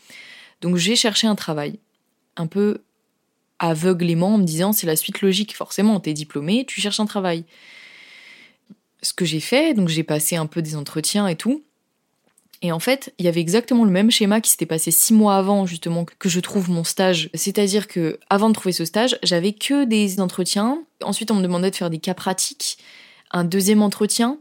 [0.61, 1.79] Donc j'ai cherché un travail,
[2.37, 2.83] un peu
[3.61, 7.44] aveuglément, en me disant, c'est la suite logique, forcément, t'es diplômée, tu cherches un travail.
[9.03, 11.62] Ce que j'ai fait, donc j'ai passé un peu des entretiens et tout,
[12.62, 15.37] et en fait, il y avait exactement le même schéma qui s'était passé six mois
[15.37, 17.31] avant, justement, que je trouve mon stage.
[17.33, 20.83] C'est-à-dire que, avant de trouver ce stage, j'avais que des entretiens.
[21.03, 22.77] Ensuite, on me demandait de faire des cas pratiques.
[23.31, 24.38] Un deuxième entretien.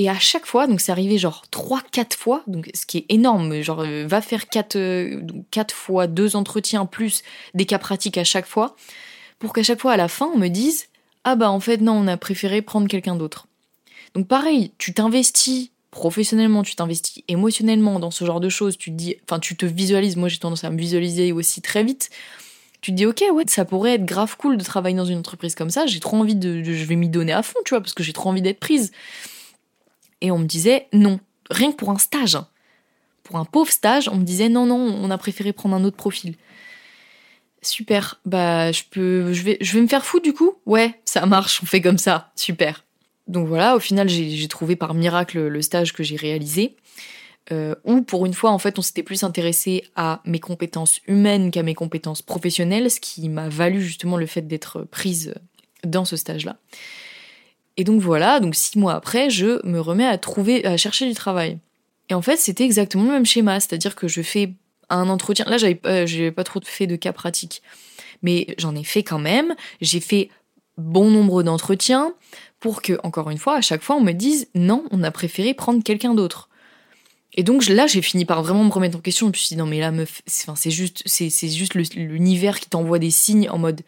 [0.00, 3.04] Et à chaque fois, donc c'est arrivé genre trois, quatre fois, donc ce qui est
[3.10, 8.16] énorme, genre euh, va faire quatre, euh, quatre fois deux entretiens plus des cas pratiques
[8.16, 8.76] à chaque fois,
[9.38, 10.86] pour qu'à chaque fois à la fin on me dise
[11.24, 13.46] ah bah en fait non on a préféré prendre quelqu'un d'autre.
[14.14, 18.96] Donc pareil, tu t'investis professionnellement, tu t'investis émotionnellement dans ce genre de choses, tu te
[18.96, 20.16] dis, enfin, tu te visualises.
[20.16, 22.08] Moi, j'ai tendance à me visualiser aussi très vite.
[22.80, 25.54] Tu te dis, ok, ouais, ça pourrait être grave cool de travailler dans une entreprise
[25.54, 25.86] comme ça.
[25.86, 28.14] J'ai trop envie de, je vais m'y donner à fond, tu vois, parce que j'ai
[28.14, 28.92] trop envie d'être prise.
[30.20, 32.48] Et on me disait, non, rien que pour un stage, hein.
[33.22, 35.96] pour un pauvre stage, on me disait, non, non, on a préféré prendre un autre
[35.96, 36.36] profil.
[37.62, 40.54] Super, bah je peux, je vais, me faire foutre du coup.
[40.64, 42.84] Ouais, ça marche, on fait comme ça, super.
[43.28, 46.76] Donc voilà, au final, j'ai trouvé par miracle le stage que j'ai réalisé.
[47.52, 51.50] Euh, où pour une fois, en fait, on s'était plus intéressé à mes compétences humaines
[51.50, 55.34] qu'à mes compétences professionnelles, ce qui m'a valu justement le fait d'être prise
[55.84, 56.56] dans ce stage-là.
[57.80, 61.14] Et donc voilà, donc six mois après, je me remets à trouver, à chercher du
[61.14, 61.56] travail.
[62.10, 64.52] Et en fait, c'était exactement le même schéma, c'est-à-dire que je fais
[64.90, 65.46] un entretien.
[65.48, 67.62] Là, j'avais euh, pas trop fait de cas pratiques,
[68.20, 69.54] mais j'en ai fait quand même.
[69.80, 70.28] J'ai fait
[70.76, 72.12] bon nombre d'entretiens
[72.58, 75.54] pour que, encore une fois, à chaque fois, on me dise non, on a préféré
[75.54, 76.50] prendre quelqu'un d'autre.
[77.32, 79.28] Et donc là, j'ai fini par vraiment me remettre en question.
[79.28, 82.98] Je me suis dit non, mais là, meuf, c'est juste, c'est juste l'univers qui t'envoie
[82.98, 83.80] des signes en mode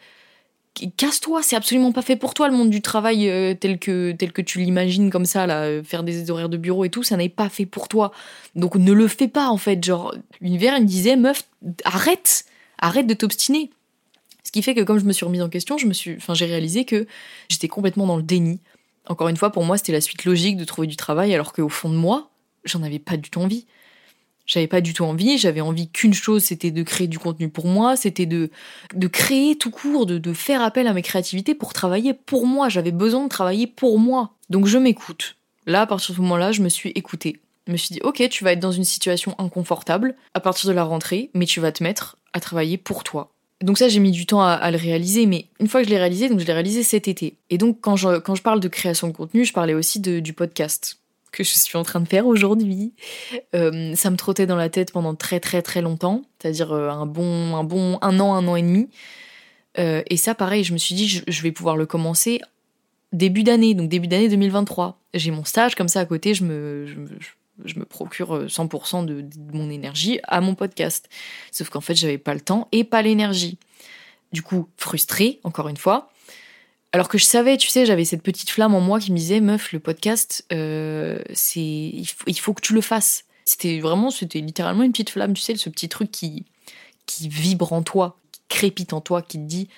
[0.97, 4.33] casse-toi, c'est absolument pas fait pour toi le monde du travail euh, tel que tel
[4.33, 7.17] que tu l'imagines comme ça là, euh, faire des horaires de bureau et tout, ça
[7.17, 8.13] n'est pas fait pour toi.
[8.55, 9.83] Donc ne le fais pas en fait.
[9.85, 11.45] Genre l'univers me disait meuf,
[11.85, 12.45] arrête,
[12.79, 13.71] arrête de t'obstiner.
[14.45, 16.35] Ce qui fait que comme je me suis remise en question, je me suis, enfin,
[16.35, 17.07] j'ai réalisé que
[17.49, 18.61] j'étais complètement dans le déni.
[19.09, 21.69] Encore une fois, pour moi, c'était la suite logique de trouver du travail, alors qu'au
[21.69, 22.31] fond de moi,
[22.65, 23.67] j'en avais pas du tout envie.
[24.47, 27.67] J'avais pas du tout envie, j'avais envie qu'une chose, c'était de créer du contenu pour
[27.67, 28.51] moi, c'était de,
[28.95, 32.69] de créer tout court, de, de faire appel à mes créativités pour travailler pour moi.
[32.69, 34.35] J'avais besoin de travailler pour moi.
[34.51, 35.37] Donc je m'écoute.
[35.67, 37.41] Là, à partir de ce moment-là, je me suis écoutée.
[37.67, 40.75] Je me suis dit, ok, tu vas être dans une situation inconfortable à partir de
[40.75, 43.33] la rentrée, mais tu vas te mettre à travailler pour toi.
[43.63, 45.99] Donc ça, j'ai mis du temps à, le réaliser, mais une fois que je l'ai
[45.99, 47.37] réalisé, donc je l'ai réalisé cet été.
[47.49, 50.33] Et donc quand je, quand je parle de création de contenu, je parlais aussi du
[50.33, 50.99] podcast
[51.33, 52.93] que je suis en train de faire aujourd'hui.
[53.55, 57.07] Euh, ça me trottait dans la tête pendant très très très longtemps, c'est-à-dire euh, un
[57.07, 58.89] bon un bon un an, un an et demi.
[59.79, 62.41] Euh, et ça, pareil, je me suis dit, je, vais pouvoir le commencer
[63.13, 64.99] début d'année, donc début d'année 2023.
[65.15, 66.87] J'ai mon stage comme ça à côté, je me,
[67.65, 71.09] je, me procure 100% euh, de, mon énergie à mon podcast.
[71.51, 73.59] Sauf qu'en fait, j'avais pas le temps et pas l'énergie.
[74.33, 76.11] Du coup, frustrée, encore une fois.
[76.93, 79.41] Alors que je savais, tu sais, j'avais cette petite flamme en moi qui me disait,
[79.41, 83.25] meuf, le podcast, euh, c'est, il faut, que tu le fasses.
[83.47, 86.45] C'était vraiment, c'était littéralement une petite flamme, tu sais, ce petit truc qui,
[87.07, 89.69] qui vibre en toi, qui crépite en toi, qui te dit,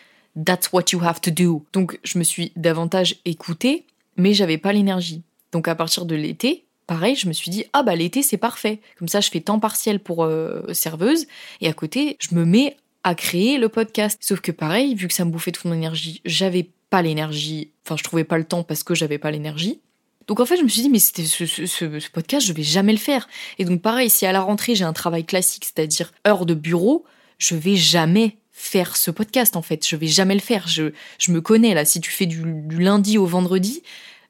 [0.45, 1.65] that's what you have to do.
[1.73, 5.23] Donc, je me suis davantage écoutée, mais j'avais pas l'énergie.
[5.53, 8.81] Donc, à partir de l'été, pareil, je me suis dit, ah bah l'été c'est parfait.
[8.99, 11.27] Comme ça, je fais temps partiel pour euh, serveuse
[11.61, 14.19] et à côté, je me mets à créer le podcast.
[14.21, 17.97] Sauf que pareil, vu que ça me bouffait toute mon énergie, j'avais pas l'énergie, enfin
[17.97, 19.81] je trouvais pas le temps parce que j'avais pas l'énergie.
[20.29, 22.99] Donc en fait, je me suis dit, mais c'était ce, podcast, je vais jamais le
[22.99, 23.27] faire.
[23.59, 27.05] Et donc pareil, si à la rentrée j'ai un travail classique, c'est-à-dire heure de bureau,
[27.39, 29.85] je vais jamais faire ce podcast en fait.
[29.85, 30.69] Je vais jamais le faire.
[30.69, 31.85] Je, je me connais là.
[31.85, 32.45] Si tu fais du
[32.79, 33.83] lundi au vendredi,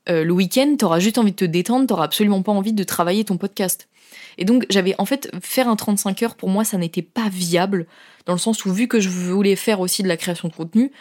[0.08, 3.24] euh, le week-end, t'auras juste envie de te détendre, t'auras absolument pas envie de travailler
[3.24, 3.90] ton podcast.
[4.38, 7.86] Et donc j'avais en fait faire un 35 heures pour moi ça n'était pas viable
[8.26, 10.92] dans le sens où vu que je voulais faire aussi de la création de contenu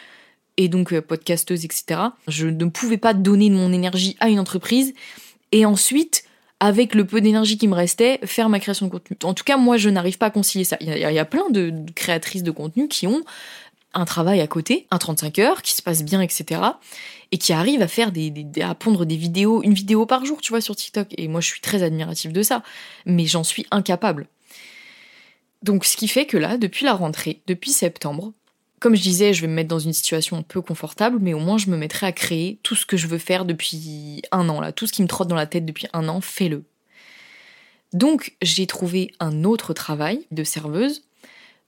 [0.56, 2.00] et donc euh, podcasteuse etc.
[2.28, 4.94] Je ne pouvais pas donner de mon énergie à une entreprise
[5.52, 6.24] et ensuite
[6.60, 9.16] avec le peu d'énergie qui me restait faire ma création de contenu.
[9.24, 10.76] En tout cas moi je n'arrive pas à concilier ça.
[10.80, 13.22] Il y, a, plein de créatrices de contenu qui ont
[13.94, 16.60] un travail à côté, un 35 heures, qui se passe bien, etc.
[17.32, 20.50] Et qui arrive à faire des, à pondre des vidéos, une vidéo par jour, tu
[20.50, 21.08] vois, sur TikTok.
[21.16, 22.62] Et moi, je suis très admirative de ça.
[23.06, 24.26] Mais j'en suis incapable.
[25.62, 28.32] Donc, ce qui fait que là, depuis la rentrée, depuis septembre,
[28.84, 31.38] comme je disais, je vais me mettre dans une situation un peu confortable, mais au
[31.38, 34.60] moins je me mettrai à créer tout ce que je veux faire depuis un an,
[34.60, 34.72] là.
[34.72, 36.64] Tout ce qui me trotte dans la tête depuis un an, fais-le.
[37.94, 41.02] Donc, j'ai trouvé un autre travail de serveuse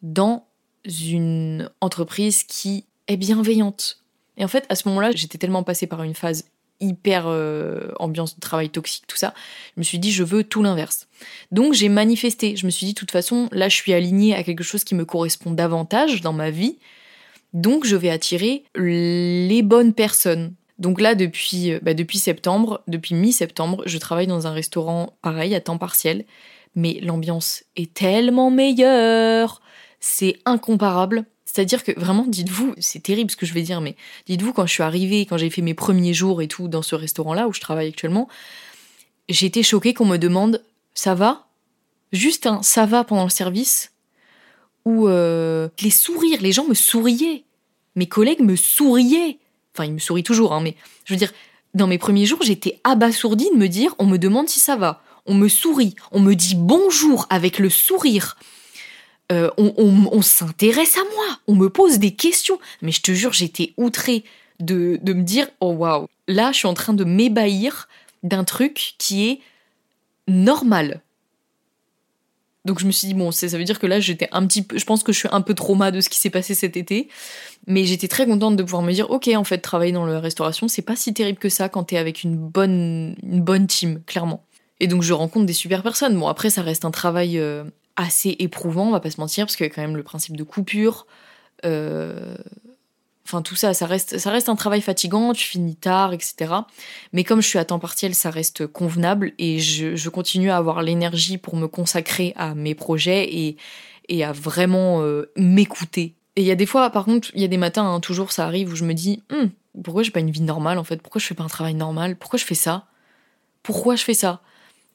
[0.03, 0.47] dans
[0.85, 4.03] une entreprise qui est bienveillante.
[4.37, 6.45] Et en fait, à ce moment-là, j'étais tellement passée par une phase
[6.81, 9.33] hyper euh, ambiance de travail toxique, tout ça.
[9.75, 11.09] Je me suis dit, je veux tout l'inverse.
[11.51, 12.57] Donc j'ai manifesté.
[12.57, 14.95] Je me suis dit, de toute façon, là, je suis alignée à quelque chose qui
[14.95, 16.77] me correspond davantage dans ma vie.
[17.57, 20.55] Donc je vais attirer les bonnes personnes.
[20.79, 25.55] Donc là, depuis, euh, bah, depuis septembre, depuis mi-septembre, je travaille dans un restaurant pareil,
[25.55, 26.27] à temps partiel.
[26.75, 29.63] Mais l'ambiance est tellement meilleure.
[30.01, 31.25] C'est incomparable.
[31.47, 34.73] C'est-à-dire que vraiment, dites-vous, c'est terrible ce que je vais dire, mais dites-vous, quand je
[34.73, 37.61] suis arrivée, quand j'ai fait mes premiers jours et tout dans ce restaurant-là où je
[37.61, 38.29] travaille actuellement,
[39.29, 41.47] été choquée qu'on me demande ça va?
[42.13, 43.96] Juste un ça va pendant le service?
[44.87, 47.43] Ou euh, les sourires, les gens me souriaient.
[47.97, 49.39] Mes collègues me souriaient.
[49.75, 51.33] Enfin, ils me sourient toujours, hein, mais je veux dire,
[51.75, 55.03] dans mes premiers jours, j'étais abasourdie de me dire on me demande si ça va.
[55.27, 58.37] On me sourit, on me dit bonjour avec le sourire.
[59.33, 62.61] Euh, on, s'intéresse à moi, on me pose des questions.
[62.81, 64.25] Mais je te jure, j'étais outrée
[64.61, 67.89] de, me dire, oh waouh, là je suis en train de m'ébahir
[68.23, 69.41] d'un truc qui est
[70.29, 71.03] normal.
[72.67, 74.77] Donc je me suis dit, bon, ça veut dire que là j'étais un petit peu,
[74.77, 77.09] je pense que je suis un peu trauma de ce qui s'est passé cet été.
[77.69, 80.67] Mais j'étais très contente de pouvoir me dire, ok, en fait, travailler dans la restauration,
[80.67, 84.45] c'est pas si terrible que ça quand t'es avec une bonne, une bonne team, clairement.
[84.81, 86.19] Et donc je rencontre des super personnes.
[86.19, 87.63] Bon, après, ça reste un travail euh,
[87.95, 90.37] assez éprouvant, on va pas se mentir, parce qu'il y a quand même le principe
[90.37, 91.07] de coupure.
[91.65, 92.37] Euh,
[93.27, 96.55] enfin, tout ça, ça reste, ça reste un travail fatigant, tu finis tard, etc.
[97.13, 100.83] Mais comme je suis à temps partiel, ça reste convenable et je, continue à avoir
[100.83, 103.57] l'énergie pour me consacrer à mes projets et,
[104.09, 106.15] et à vraiment euh, m'écouter.
[106.37, 108.31] Et il y a des fois, par contre, il y a des matins, hein, toujours
[108.31, 109.51] ça arrive, où je me dis, hum,
[109.83, 111.03] pourquoi j'ai pas une vie normale en fait?
[111.03, 112.17] Pourquoi je fais pas un travail normal?
[112.17, 112.87] Pourquoi je fais ça?
[113.63, 114.41] Pourquoi je fais ça?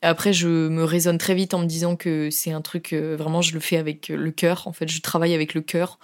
[0.02, 3.42] Après, je me raisonne très vite en me disant que c'est un truc, euh, vraiment,
[3.42, 4.68] je le fais avec le cœur.
[4.68, 6.00] En fait, je travaille avec le cœur.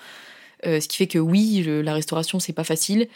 [0.65, 3.07] Euh, ce qui fait que oui, la restauration, c'est pas facile.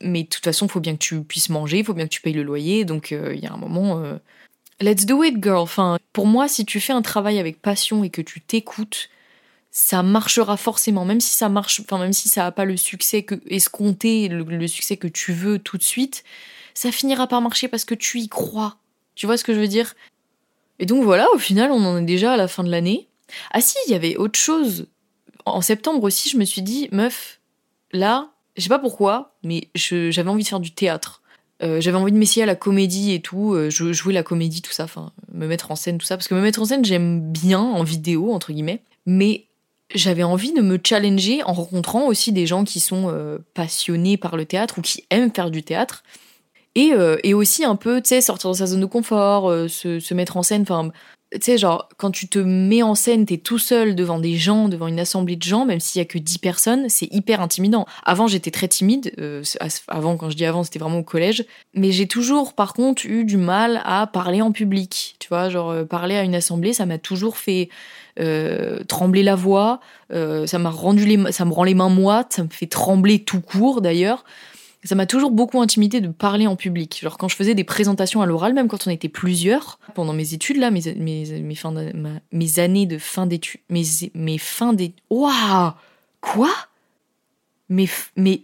[0.00, 2.12] Mais de toute façon, il faut bien que tu puisses manger, il faut bien que
[2.12, 2.84] tu payes le loyer.
[2.84, 4.02] Donc, euh, il y a un moment.
[4.80, 5.58] Let's do it, girl.
[5.58, 9.08] Enfin, pour moi, si tu fais un travail avec passion et que tu t'écoutes,
[9.70, 11.04] ça marchera forcément.
[11.04, 14.68] Même si ça marche, enfin, même si ça n'a pas le succès que escompté, le
[14.68, 16.24] succès que tu veux tout de suite,
[16.74, 18.78] ça finira par marcher parce que tu y crois
[19.14, 19.94] tu vois ce que je veux dire?
[20.78, 23.08] Et donc voilà, au final, on en est déjà à la fin de l'année.
[23.52, 24.86] Ah si, il y avait autre chose.
[25.44, 27.40] En septembre aussi, je me suis dit, meuf,
[27.92, 31.22] là, je sais pas pourquoi, mais j'avais envie de faire du théâtre.
[31.62, 34.72] Euh, j'avais envie de m'essayer à la comédie et tout, euh, jouer la comédie, tout
[34.72, 36.16] ça, enfin, me mettre en scène, tout ça.
[36.16, 38.82] Parce que me mettre en scène, j'aime bien en vidéo, entre guillemets.
[39.06, 39.44] Mais
[39.94, 44.36] j'avais envie de me challenger en rencontrant aussi des gens qui sont euh, passionnés par
[44.36, 46.02] le théâtre ou qui aiment faire du théâtre.
[46.76, 50.36] Et, aussi un peu, tu sais, sortir de sa zone de confort, euh, se, mettre
[50.36, 50.62] en scène.
[50.62, 50.90] Enfin,
[51.34, 54.68] tu sais, genre, quand tu te mets en scène, t'es tout seul devant des gens,
[54.68, 57.86] devant une assemblée de gens, même s'il y a que 10 personnes, c'est hyper intimidant.
[58.04, 59.12] Avant, j'étais très timide.
[59.18, 59.42] Euh,
[59.88, 61.44] avant, quand je dis avant, c'était vraiment au collège.
[61.74, 65.16] Mais j'ai toujours, par contre, eu du mal à parler en public.
[65.18, 67.68] Tu vois, genre, parler à une assemblée, ça m'a toujours fait
[68.88, 69.80] trembler la voix.
[70.10, 72.34] ça m'a rendu les, ça me rend les mains moites.
[72.34, 74.24] Ça me fait trembler tout court, d'ailleurs
[74.84, 77.00] ça m'a toujours beaucoup intimidé de parler en public.
[77.02, 80.34] Genre quand je faisais des présentations à l'oral, même quand on était plusieurs, pendant mes
[80.34, 81.42] études là, mes, mes,
[82.32, 85.00] mes, années de fin d'études, mes, mes fins d'études...
[85.10, 85.72] Waouh
[86.20, 86.50] Quoi?
[87.68, 87.86] Mais,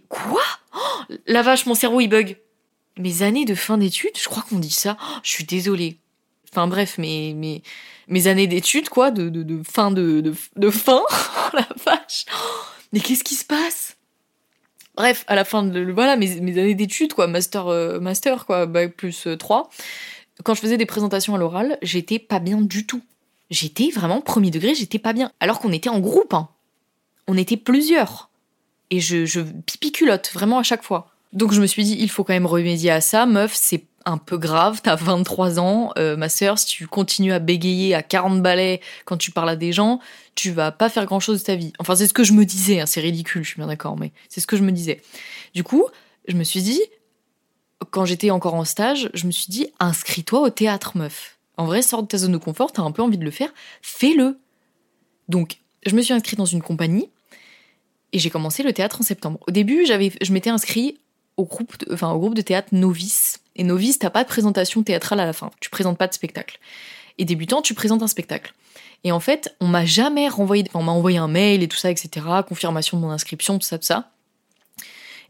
[0.09, 0.41] quoi?
[0.75, 2.37] Oh, La vache, mon cerveau il bug.
[2.97, 4.97] Mes années de fin d'études, je crois qu'on dit ça.
[5.01, 5.97] Oh, je suis désolée.
[6.51, 7.63] Enfin bref, mes, mes,
[8.07, 11.01] mes années d'études, quoi, de, de, de fin de, de, de fin.
[11.53, 12.25] Oh, la vache
[12.93, 13.90] Mais qu'est-ce qui se passe?
[15.01, 18.95] Bref, à la fin de voilà mes, années d'études, quoi, master, euh, master, quoi, bac
[18.95, 23.01] plus 3, euh, quand je faisais des présentations à l'oral, j'étais pas bien du tout.
[23.49, 25.31] J'étais vraiment premier degré, j'étais pas bien.
[25.39, 26.49] Alors qu'on était en groupe, hein.
[27.27, 28.29] On était plusieurs.
[28.91, 31.09] Et je, je pipi culotte, vraiment à chaque fois.
[31.33, 34.17] Donc je me suis dit, il faut quand même remédier à ça, meuf, c'est un
[34.17, 38.41] peu grave, t'as 23 ans, euh, ma sœur, si tu continues à bégayer à 40
[38.41, 39.99] balais quand tu parles à des gens,
[40.35, 41.73] tu vas pas faire grand chose de ta vie.
[41.79, 44.11] Enfin, c'est ce que je me disais, hein, c'est ridicule, je suis bien d'accord, mais
[44.29, 45.01] c'est ce que je me disais.
[45.53, 45.85] Du coup,
[46.27, 46.81] je me suis dit,
[47.89, 51.37] quand j'étais encore en stage, je me suis dit, inscris-toi au théâtre, meuf.
[51.57, 53.53] En vrai, sors de ta zone de confort, t'as un peu envie de le faire,
[53.81, 54.39] fais-le.
[55.29, 57.09] Donc, je me suis inscrite dans une compagnie
[58.13, 59.39] et j'ai commencé le théâtre en septembre.
[59.47, 60.99] Au début, j'avais, je m'étais inscrit
[61.37, 63.40] au groupe, de, enfin, au groupe de théâtre Novice.
[63.55, 65.51] Et Novice, t'as pas de présentation théâtrale à la fin.
[65.59, 66.59] Tu présentes pas de spectacle.
[67.17, 68.53] Et débutant, tu présentes un spectacle.
[69.03, 71.89] Et en fait, on m'a jamais renvoyé, on m'a envoyé un mail et tout ça,
[71.89, 72.25] etc.
[72.47, 74.11] Confirmation de mon inscription, tout ça, tout ça.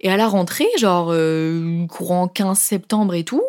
[0.02, 3.44] Et à la rentrée, genre euh, courant 15 septembre et tout,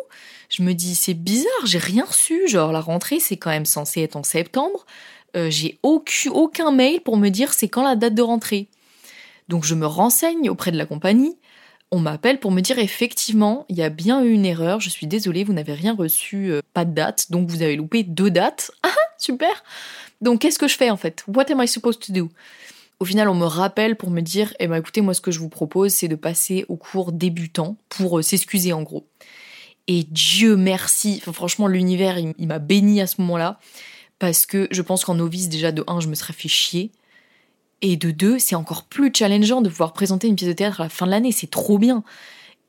[0.49, 2.47] je me dis c'est bizarre, j'ai rien reçu.
[2.47, 4.85] Genre la rentrée, c'est quand même censé être en septembre.
[5.35, 8.67] Euh, j'ai aucun, aucun mail pour me dire c'est quand la date de rentrée.
[9.49, 11.37] Donc je me renseigne auprès de la compagnie.
[11.95, 14.79] On m'appelle pour me dire effectivement, il y a bien eu une erreur.
[14.79, 17.29] Je suis désolée, vous n'avez rien reçu, euh, pas de date.
[17.29, 18.71] Donc vous avez loupé deux dates.
[18.83, 19.63] Ah, super.
[20.21, 21.23] Donc qu'est-ce que je fais en fait?
[21.27, 22.29] What am I supposed to do?
[22.99, 25.39] Au final, on me rappelle pour me dire, eh ben écoutez, moi ce que je
[25.39, 29.05] vous propose, c'est de passer au cours débutant pour euh, s'excuser en gros.
[29.87, 33.59] Et Dieu merci, franchement l'univers il, m'a béni à ce moment-là
[34.17, 36.91] parce que je pense qu'en novice déjà de 1 je me serais fait chier
[37.83, 40.85] et de 2 c'est encore plus challengeant de pouvoir présenter une pièce de théâtre à
[40.85, 42.03] la fin de l'année, c'est trop bien.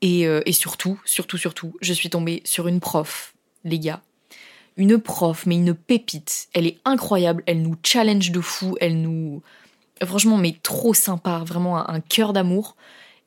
[0.03, 4.03] Et, euh, et surtout, surtout, surtout, je suis tombée sur une prof, les gars,
[4.77, 6.48] une prof, mais une pépite.
[6.53, 9.40] Elle est incroyable, elle nous challenge de fou, elle nous,
[10.03, 12.77] Franchement, mais trop sympa, vraiment un, cœur d'amour.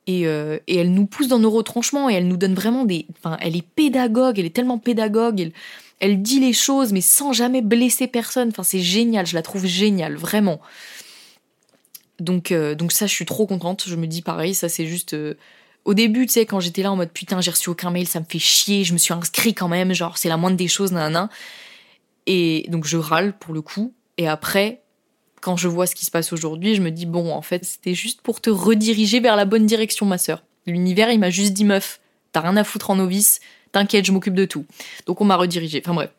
[0.09, 3.05] Euh, et, elle nous pousse dans nos retranchements et elle nous donne vraiment des.
[3.17, 5.51] Enfin, elle est pédagogue, elle est tellement pédagogue.
[5.99, 8.49] Elle, dit les choses, mais sans jamais blesser personne.
[8.49, 10.59] Enfin, c'est génial, je la trouve géniale, vraiment.
[12.19, 13.85] Donc, euh, donc ça, je suis trop contente.
[13.87, 15.13] Je me dis pareil, ça c'est juste.
[15.13, 15.35] Euh,
[15.85, 18.19] au début, tu sais, quand j'étais là en mode putain, j'ai reçu aucun mail, ça
[18.19, 20.91] me fait chier, je me suis inscrit quand même, genre c'est la moindre des choses,
[20.91, 21.29] nanana.
[22.25, 23.93] Et donc je râle pour le coup.
[24.17, 24.81] Et après,
[25.41, 27.93] quand je vois ce qui se passe aujourd'hui, je me dis bon, en fait, c'était
[27.93, 30.43] juste pour te rediriger vers la bonne direction, ma sœur.
[30.65, 32.01] L'univers, il m'a juste dit meuf,
[32.33, 33.39] t'as rien à foutre en novice,
[33.77, 34.65] t'inquiète, je m'occupe de tout.
[35.05, 35.81] Donc on m'a redirigé.
[35.83, 36.09] Enfin bref.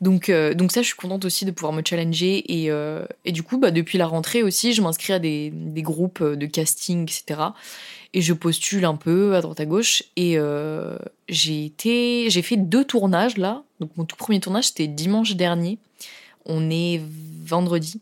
[0.00, 3.32] Donc euh, donc ça, je suis contente aussi de pouvoir me challenger et, euh, et
[3.32, 7.02] du coup, bah depuis la rentrée aussi, je m'inscris à des, des groupes de casting,
[7.02, 7.40] etc.
[8.14, 12.56] Et je postule un peu à droite à gauche et euh, j'ai été, j'ai fait
[12.56, 13.62] deux tournages là.
[13.80, 15.78] Donc mon tout premier tournage c'était dimanche dernier.
[16.46, 17.02] On est
[17.44, 18.00] vendredi.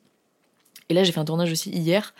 [0.88, 2.14] Et là, j'ai fait un tournage aussi hier.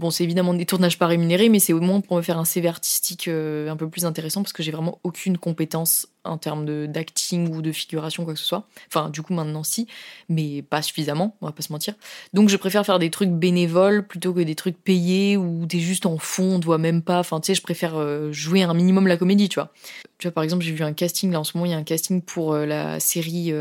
[0.00, 2.46] Bon, c'est évidemment des tournages pas rémunérés, mais c'est au moins pour me faire un
[2.46, 6.86] CV artistique euh, un peu plus intéressant parce que j'ai vraiment aucune compétence en termes
[6.86, 8.66] d'acting ou de figuration, quoi que ce soit.
[8.88, 9.86] Enfin, du coup, maintenant, si,
[10.30, 11.92] mais pas suffisamment, on va pas se mentir.
[12.32, 16.06] Donc, je préfère faire des trucs bénévoles plutôt que des trucs payés où t'es juste
[16.06, 17.18] en fond, on te voit même pas.
[17.18, 19.70] Enfin, tu sais, je préfère euh, jouer un minimum la comédie, tu vois.
[20.16, 21.78] Tu vois, par exemple, j'ai vu un casting, là, en ce moment, il y a
[21.78, 23.52] un casting pour euh, la série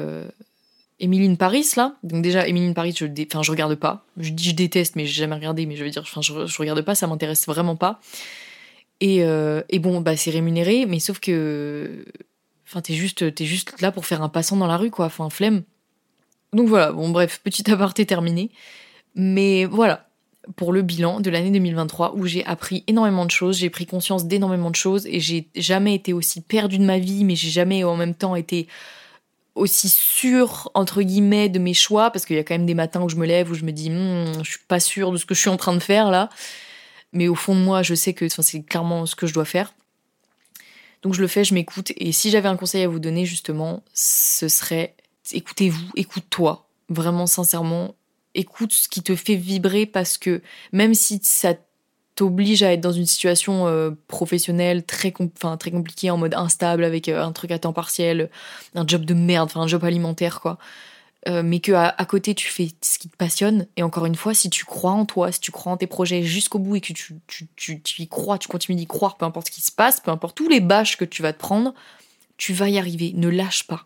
[1.00, 1.96] Émilie Paris là.
[2.04, 4.06] Donc déjà Émilie Paris, je enfin je regarde pas.
[4.18, 6.58] Je dis je déteste mais j'ai jamais regardé mais je veux dire enfin je, je
[6.58, 8.00] regarde pas, ça m'intéresse vraiment pas.
[9.02, 12.06] Et, euh, et bon bah c'est rémunéré mais sauf que
[12.68, 15.30] enfin t'es juste t'es juste là pour faire un passant dans la rue quoi, enfin
[15.30, 15.64] flemme.
[16.54, 18.50] Donc voilà, bon bref, petit aparté terminé.
[19.16, 20.08] Mais voilà,
[20.56, 24.26] pour le bilan de l'année 2023 où j'ai appris énormément de choses, j'ai pris conscience
[24.26, 27.84] d'énormément de choses et j'ai jamais été aussi perdue de ma vie mais j'ai jamais
[27.84, 28.68] en même temps été
[29.60, 33.02] aussi sûre entre guillemets de mes choix parce qu'il y a quand même des matins
[33.02, 35.26] où je me lève où je me dis hmm, je suis pas sûre de ce
[35.26, 36.30] que je suis en train de faire là.
[37.12, 39.74] Mais au fond de moi je sais que c'est clairement ce que je dois faire.
[41.02, 41.92] Donc je le fais je m'écoute.
[41.98, 44.96] Et si j'avais un conseil à vous donner justement ce serait
[45.32, 46.68] écoutez-vous écoute-toi.
[46.90, 47.96] Vraiment sincèrement
[48.34, 50.42] écoute ce qui te fait vibrer parce que
[50.72, 51.54] même si ça
[52.20, 55.14] t'oblige à être dans une situation euh, professionnelle très,
[55.58, 58.30] très compliquée, en mode instable, avec euh, un truc à temps partiel,
[58.76, 60.58] un job de merde, enfin un job alimentaire, quoi.
[61.30, 63.68] Euh, mais que à, côté tu fais ce qui te passionne.
[63.78, 66.22] Et encore une fois, si tu crois en toi, si tu crois en tes projets
[66.24, 69.26] jusqu'au bout et que tu, tu, tu, tu, y crois, tu continues d'y croire, peu
[69.26, 71.74] importe ce qui se passe, peu importe tous les bâches que tu vas te prendre,
[72.36, 73.14] tu vas y arriver.
[73.16, 73.86] Ne lâche pas.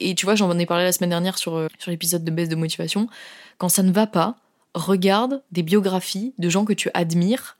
[0.00, 2.56] Et tu vois, j'en ai parlé la semaine dernière sur, sur l'épisode de baisse de
[2.56, 3.08] motivation.
[3.56, 4.36] Quand ça ne va pas,
[4.74, 7.56] regarde des biographies de gens que tu admires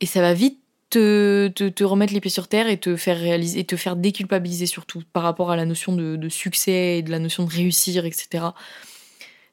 [0.00, 0.58] et ça va vite
[0.90, 5.02] te, te, remettre les pieds sur terre et te faire réaliser te faire déculpabiliser surtout
[5.12, 8.44] par rapport à la notion de, succès et de la notion de réussir, etc.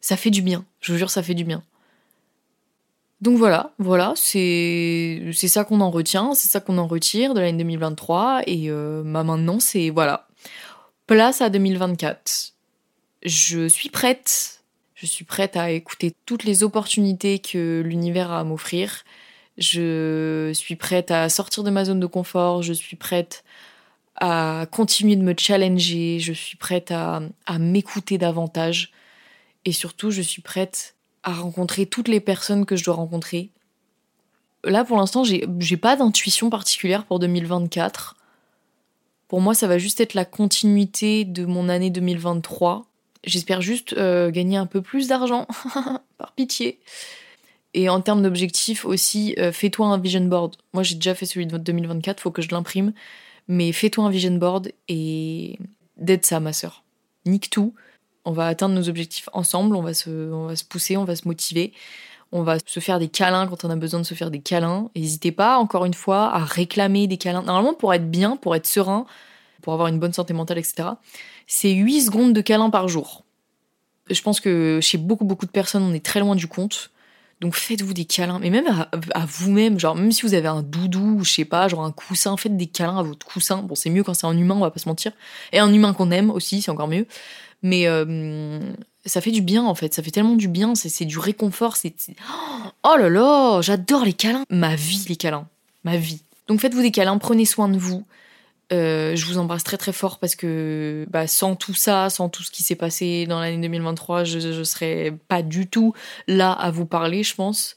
[0.01, 1.63] Ça fait du bien, je vous jure, ça fait du bien.
[3.21, 7.41] Donc voilà, voilà, c'est c'est ça qu'on en retient, c'est ça qu'on en retire de
[7.41, 10.27] l'année 2023 et euh, bah maintenant c'est voilà,
[11.05, 12.53] place à 2024.
[13.23, 14.59] Je suis prête
[14.99, 19.05] je suis prête à écouter toutes les opportunités que l'univers a à m'offrir.
[19.57, 22.63] Je suis prête à sortir de ma zone de confort.
[22.63, 23.45] Je suis prête
[24.17, 26.19] à continuer de me challenger.
[26.19, 27.21] Je suis prête à,
[27.57, 28.91] m'écouter davantage.
[29.63, 33.52] Et surtout, je suis prête à rencontrer toutes les personnes que je dois rencontrer.
[34.65, 38.17] Là, pour l'instant, j'ai, pas d'intuition particulière pour 2024.
[39.29, 42.88] Pour moi, ça va juste être la continuité de mon année 2023
[43.24, 45.48] J'espère juste euh, gagner un peu plus d'argent,
[46.17, 46.80] par pitié.
[47.74, 50.56] Et en termes d'objectifs aussi, euh, fais-toi un vision board.
[50.74, 52.94] Moi, j'ai déjà fait celui de 2024, faut que je l'imprime.
[53.48, 55.60] Mais fais-toi un vision board et
[55.98, 56.84] d'aide ça, ma sœur.
[57.26, 57.74] Nique tout.
[58.26, 61.15] On va atteindre nos objectifs ensemble, on va, se, on va se pousser, on va
[61.15, 61.74] se motiver.
[62.32, 64.92] On va se faire des câlins quand on a besoin de se faire des câlins.
[64.96, 67.42] N'hésitez pas, encore une fois, à réclamer des câlins.
[67.42, 69.06] Normalement, pour être bien, pour être serein,
[69.62, 70.90] pour avoir une bonne santé mentale, etc.,
[71.50, 73.25] c'est 8 secondes de câlin par jour.
[74.08, 76.91] Je pense que chez beaucoup, beaucoup de personnes, on est très loin du compte.
[77.41, 81.17] Donc faites-vous des câlins, mais même à, vous-même, genre même si vous avez un doudou
[81.19, 83.63] ou je sais pas, genre un coussin, faites des câlins à votre coussin.
[83.63, 85.12] Bon, c'est mieux quand c'est un humain, on va pas se mentir.
[85.52, 87.08] Et un humain qu'on aime aussi, c'est encore mieux.
[87.63, 88.60] Mais euh,
[89.06, 91.95] ça fait du bien en fait, ça fait tellement du bien, c'est du réconfort, c'est...
[92.83, 94.43] Oh là là, j'adore les câlins.
[94.52, 95.47] Ma vie, les câlins.
[95.83, 96.21] Ma vie.
[96.47, 98.06] Donc faites-vous des câlins, prenez soin de vous.
[98.72, 102.44] Euh, je vous embrasse très très fort parce que bah, sans tout ça, sans tout
[102.44, 105.94] ce qui s'est passé dans l'année 2023, je, je serais pas du tout
[106.28, 107.76] là à vous parler, je pense.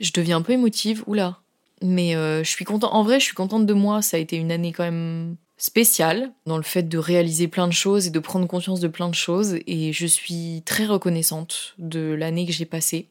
[0.00, 1.38] Je deviens un peu émotive, oula.
[1.82, 4.02] Mais euh, je suis contente, en vrai, je suis contente de moi.
[4.02, 7.72] Ça a été une année quand même spéciale dans le fait de réaliser plein de
[7.72, 9.58] choses et de prendre conscience de plein de choses.
[9.66, 13.08] Et je suis très reconnaissante de l'année que j'ai passée.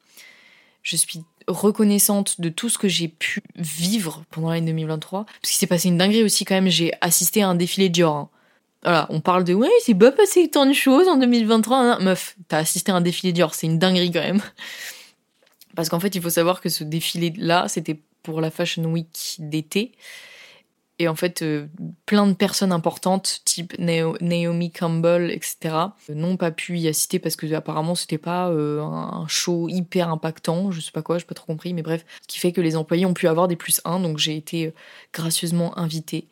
[0.83, 5.25] Je suis reconnaissante de tout ce que j'ai pu vivre pendant l'année 2023.
[5.25, 8.15] Parce qu'il s'est passé une dinguerie aussi quand même, j'ai assisté à un défilé Dior.
[8.15, 8.29] Hein.
[8.83, 11.77] Voilà, on parle de ouais, c'est pas passé tant de choses en 2023.
[11.77, 11.99] Hein.
[11.99, 14.41] Meuf, t'as assisté à un défilé Dior, c'est une dinguerie quand même.
[15.75, 19.91] Parce qu'en fait, il faut savoir que ce défilé-là, c'était pour la Fashion Week d'été.
[21.01, 21.65] Et en fait, euh,
[22.05, 25.73] plein de personnes importantes, type Naomi Campbell, etc.,
[26.09, 30.69] n'ont pas pu y assister parce que apparemment c'était pas euh, un show hyper impactant,
[30.69, 32.75] je sais pas quoi, j'ai pas trop compris, mais bref, ce qui fait que les
[32.75, 34.73] employés ont pu avoir des plus 1, donc j'ai été euh,
[35.11, 36.27] gracieusement invitée.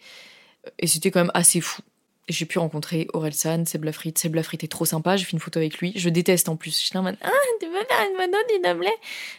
[0.77, 1.81] Et c'était quand même assez fou.
[2.27, 4.19] J'ai pu rencontrer Aurel San, Seb Lafrite.
[4.19, 5.93] Seb Lafrite est trop sympa, j'ai fait une photo avec lui.
[5.95, 6.79] Je déteste en plus.
[6.79, 8.91] Je suis là en mode Ah, tu veux faire une photo,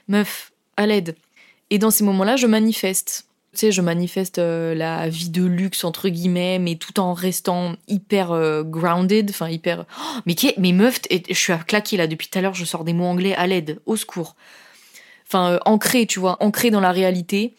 [0.09, 1.15] Meuf, à l'aide.
[1.71, 5.83] Et dans ces moments-là, je manifeste tu sais, je manifeste euh, la vie de luxe
[5.83, 9.87] entre guillemets, mais tout en restant hyper euh, grounded, enfin hyper.
[9.99, 12.55] Oh, mais qui mais meuf, je suis à claquer là depuis tout à l'heure.
[12.55, 14.37] Je sors des mots anglais à l'aide, au secours.
[15.27, 17.55] Enfin, euh, ancré, tu vois, ancré dans la réalité.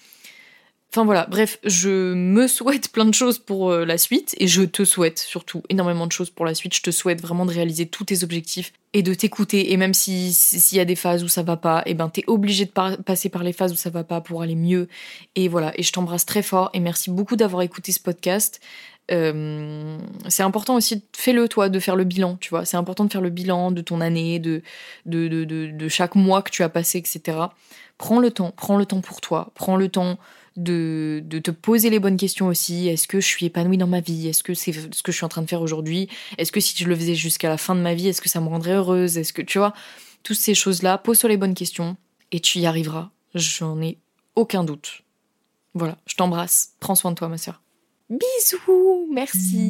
[0.94, 4.84] Enfin voilà, bref, je me souhaite plein de choses pour la suite et je te
[4.84, 6.76] souhaite surtout énormément de choses pour la suite.
[6.76, 9.72] Je te souhaite vraiment de réaliser tous tes objectifs et de t'écouter.
[9.72, 10.34] Et même s'il
[10.74, 12.72] y a des phases où ça va pas, et eh ben t'es obligé de
[13.02, 14.90] passer par les phases où ça va pas pour aller mieux.
[15.36, 15.72] Et voilà.
[15.80, 18.60] Et je t'embrasse très fort et merci beaucoup d'avoir écouté ce podcast.
[19.12, 22.66] Euh, c'est important aussi, fais-le toi, de faire le bilan, tu vois.
[22.66, 24.62] C'est important de faire le bilan de ton année, de
[25.88, 27.38] chaque mois que tu as passé, etc.
[27.98, 30.18] Prends le temps, prends le temps pour toi, prends le temps
[30.58, 32.88] de, de, te poser les bonnes questions aussi.
[32.88, 34.28] Est-ce que je suis épanouie dans ma vie?
[34.28, 36.10] Est-ce que c'est ce que je suis en train de faire aujourd'hui?
[36.38, 38.42] Est-ce que si je le faisais jusqu'à la fin de ma vie, est-ce que ça
[38.42, 39.18] me rendrait heureuse?
[39.18, 39.74] Est-ce que tu vois
[40.24, 41.98] toutes ces choses-là, pose-toi les bonnes questions
[42.32, 43.10] et tu y arriveras.
[43.34, 43.98] J'en ai
[44.36, 45.04] aucun doute.
[45.74, 46.74] Voilà, je t'embrasse.
[46.80, 47.62] Prends soin de toi, ma sœur.
[48.10, 49.70] Bisous, merci.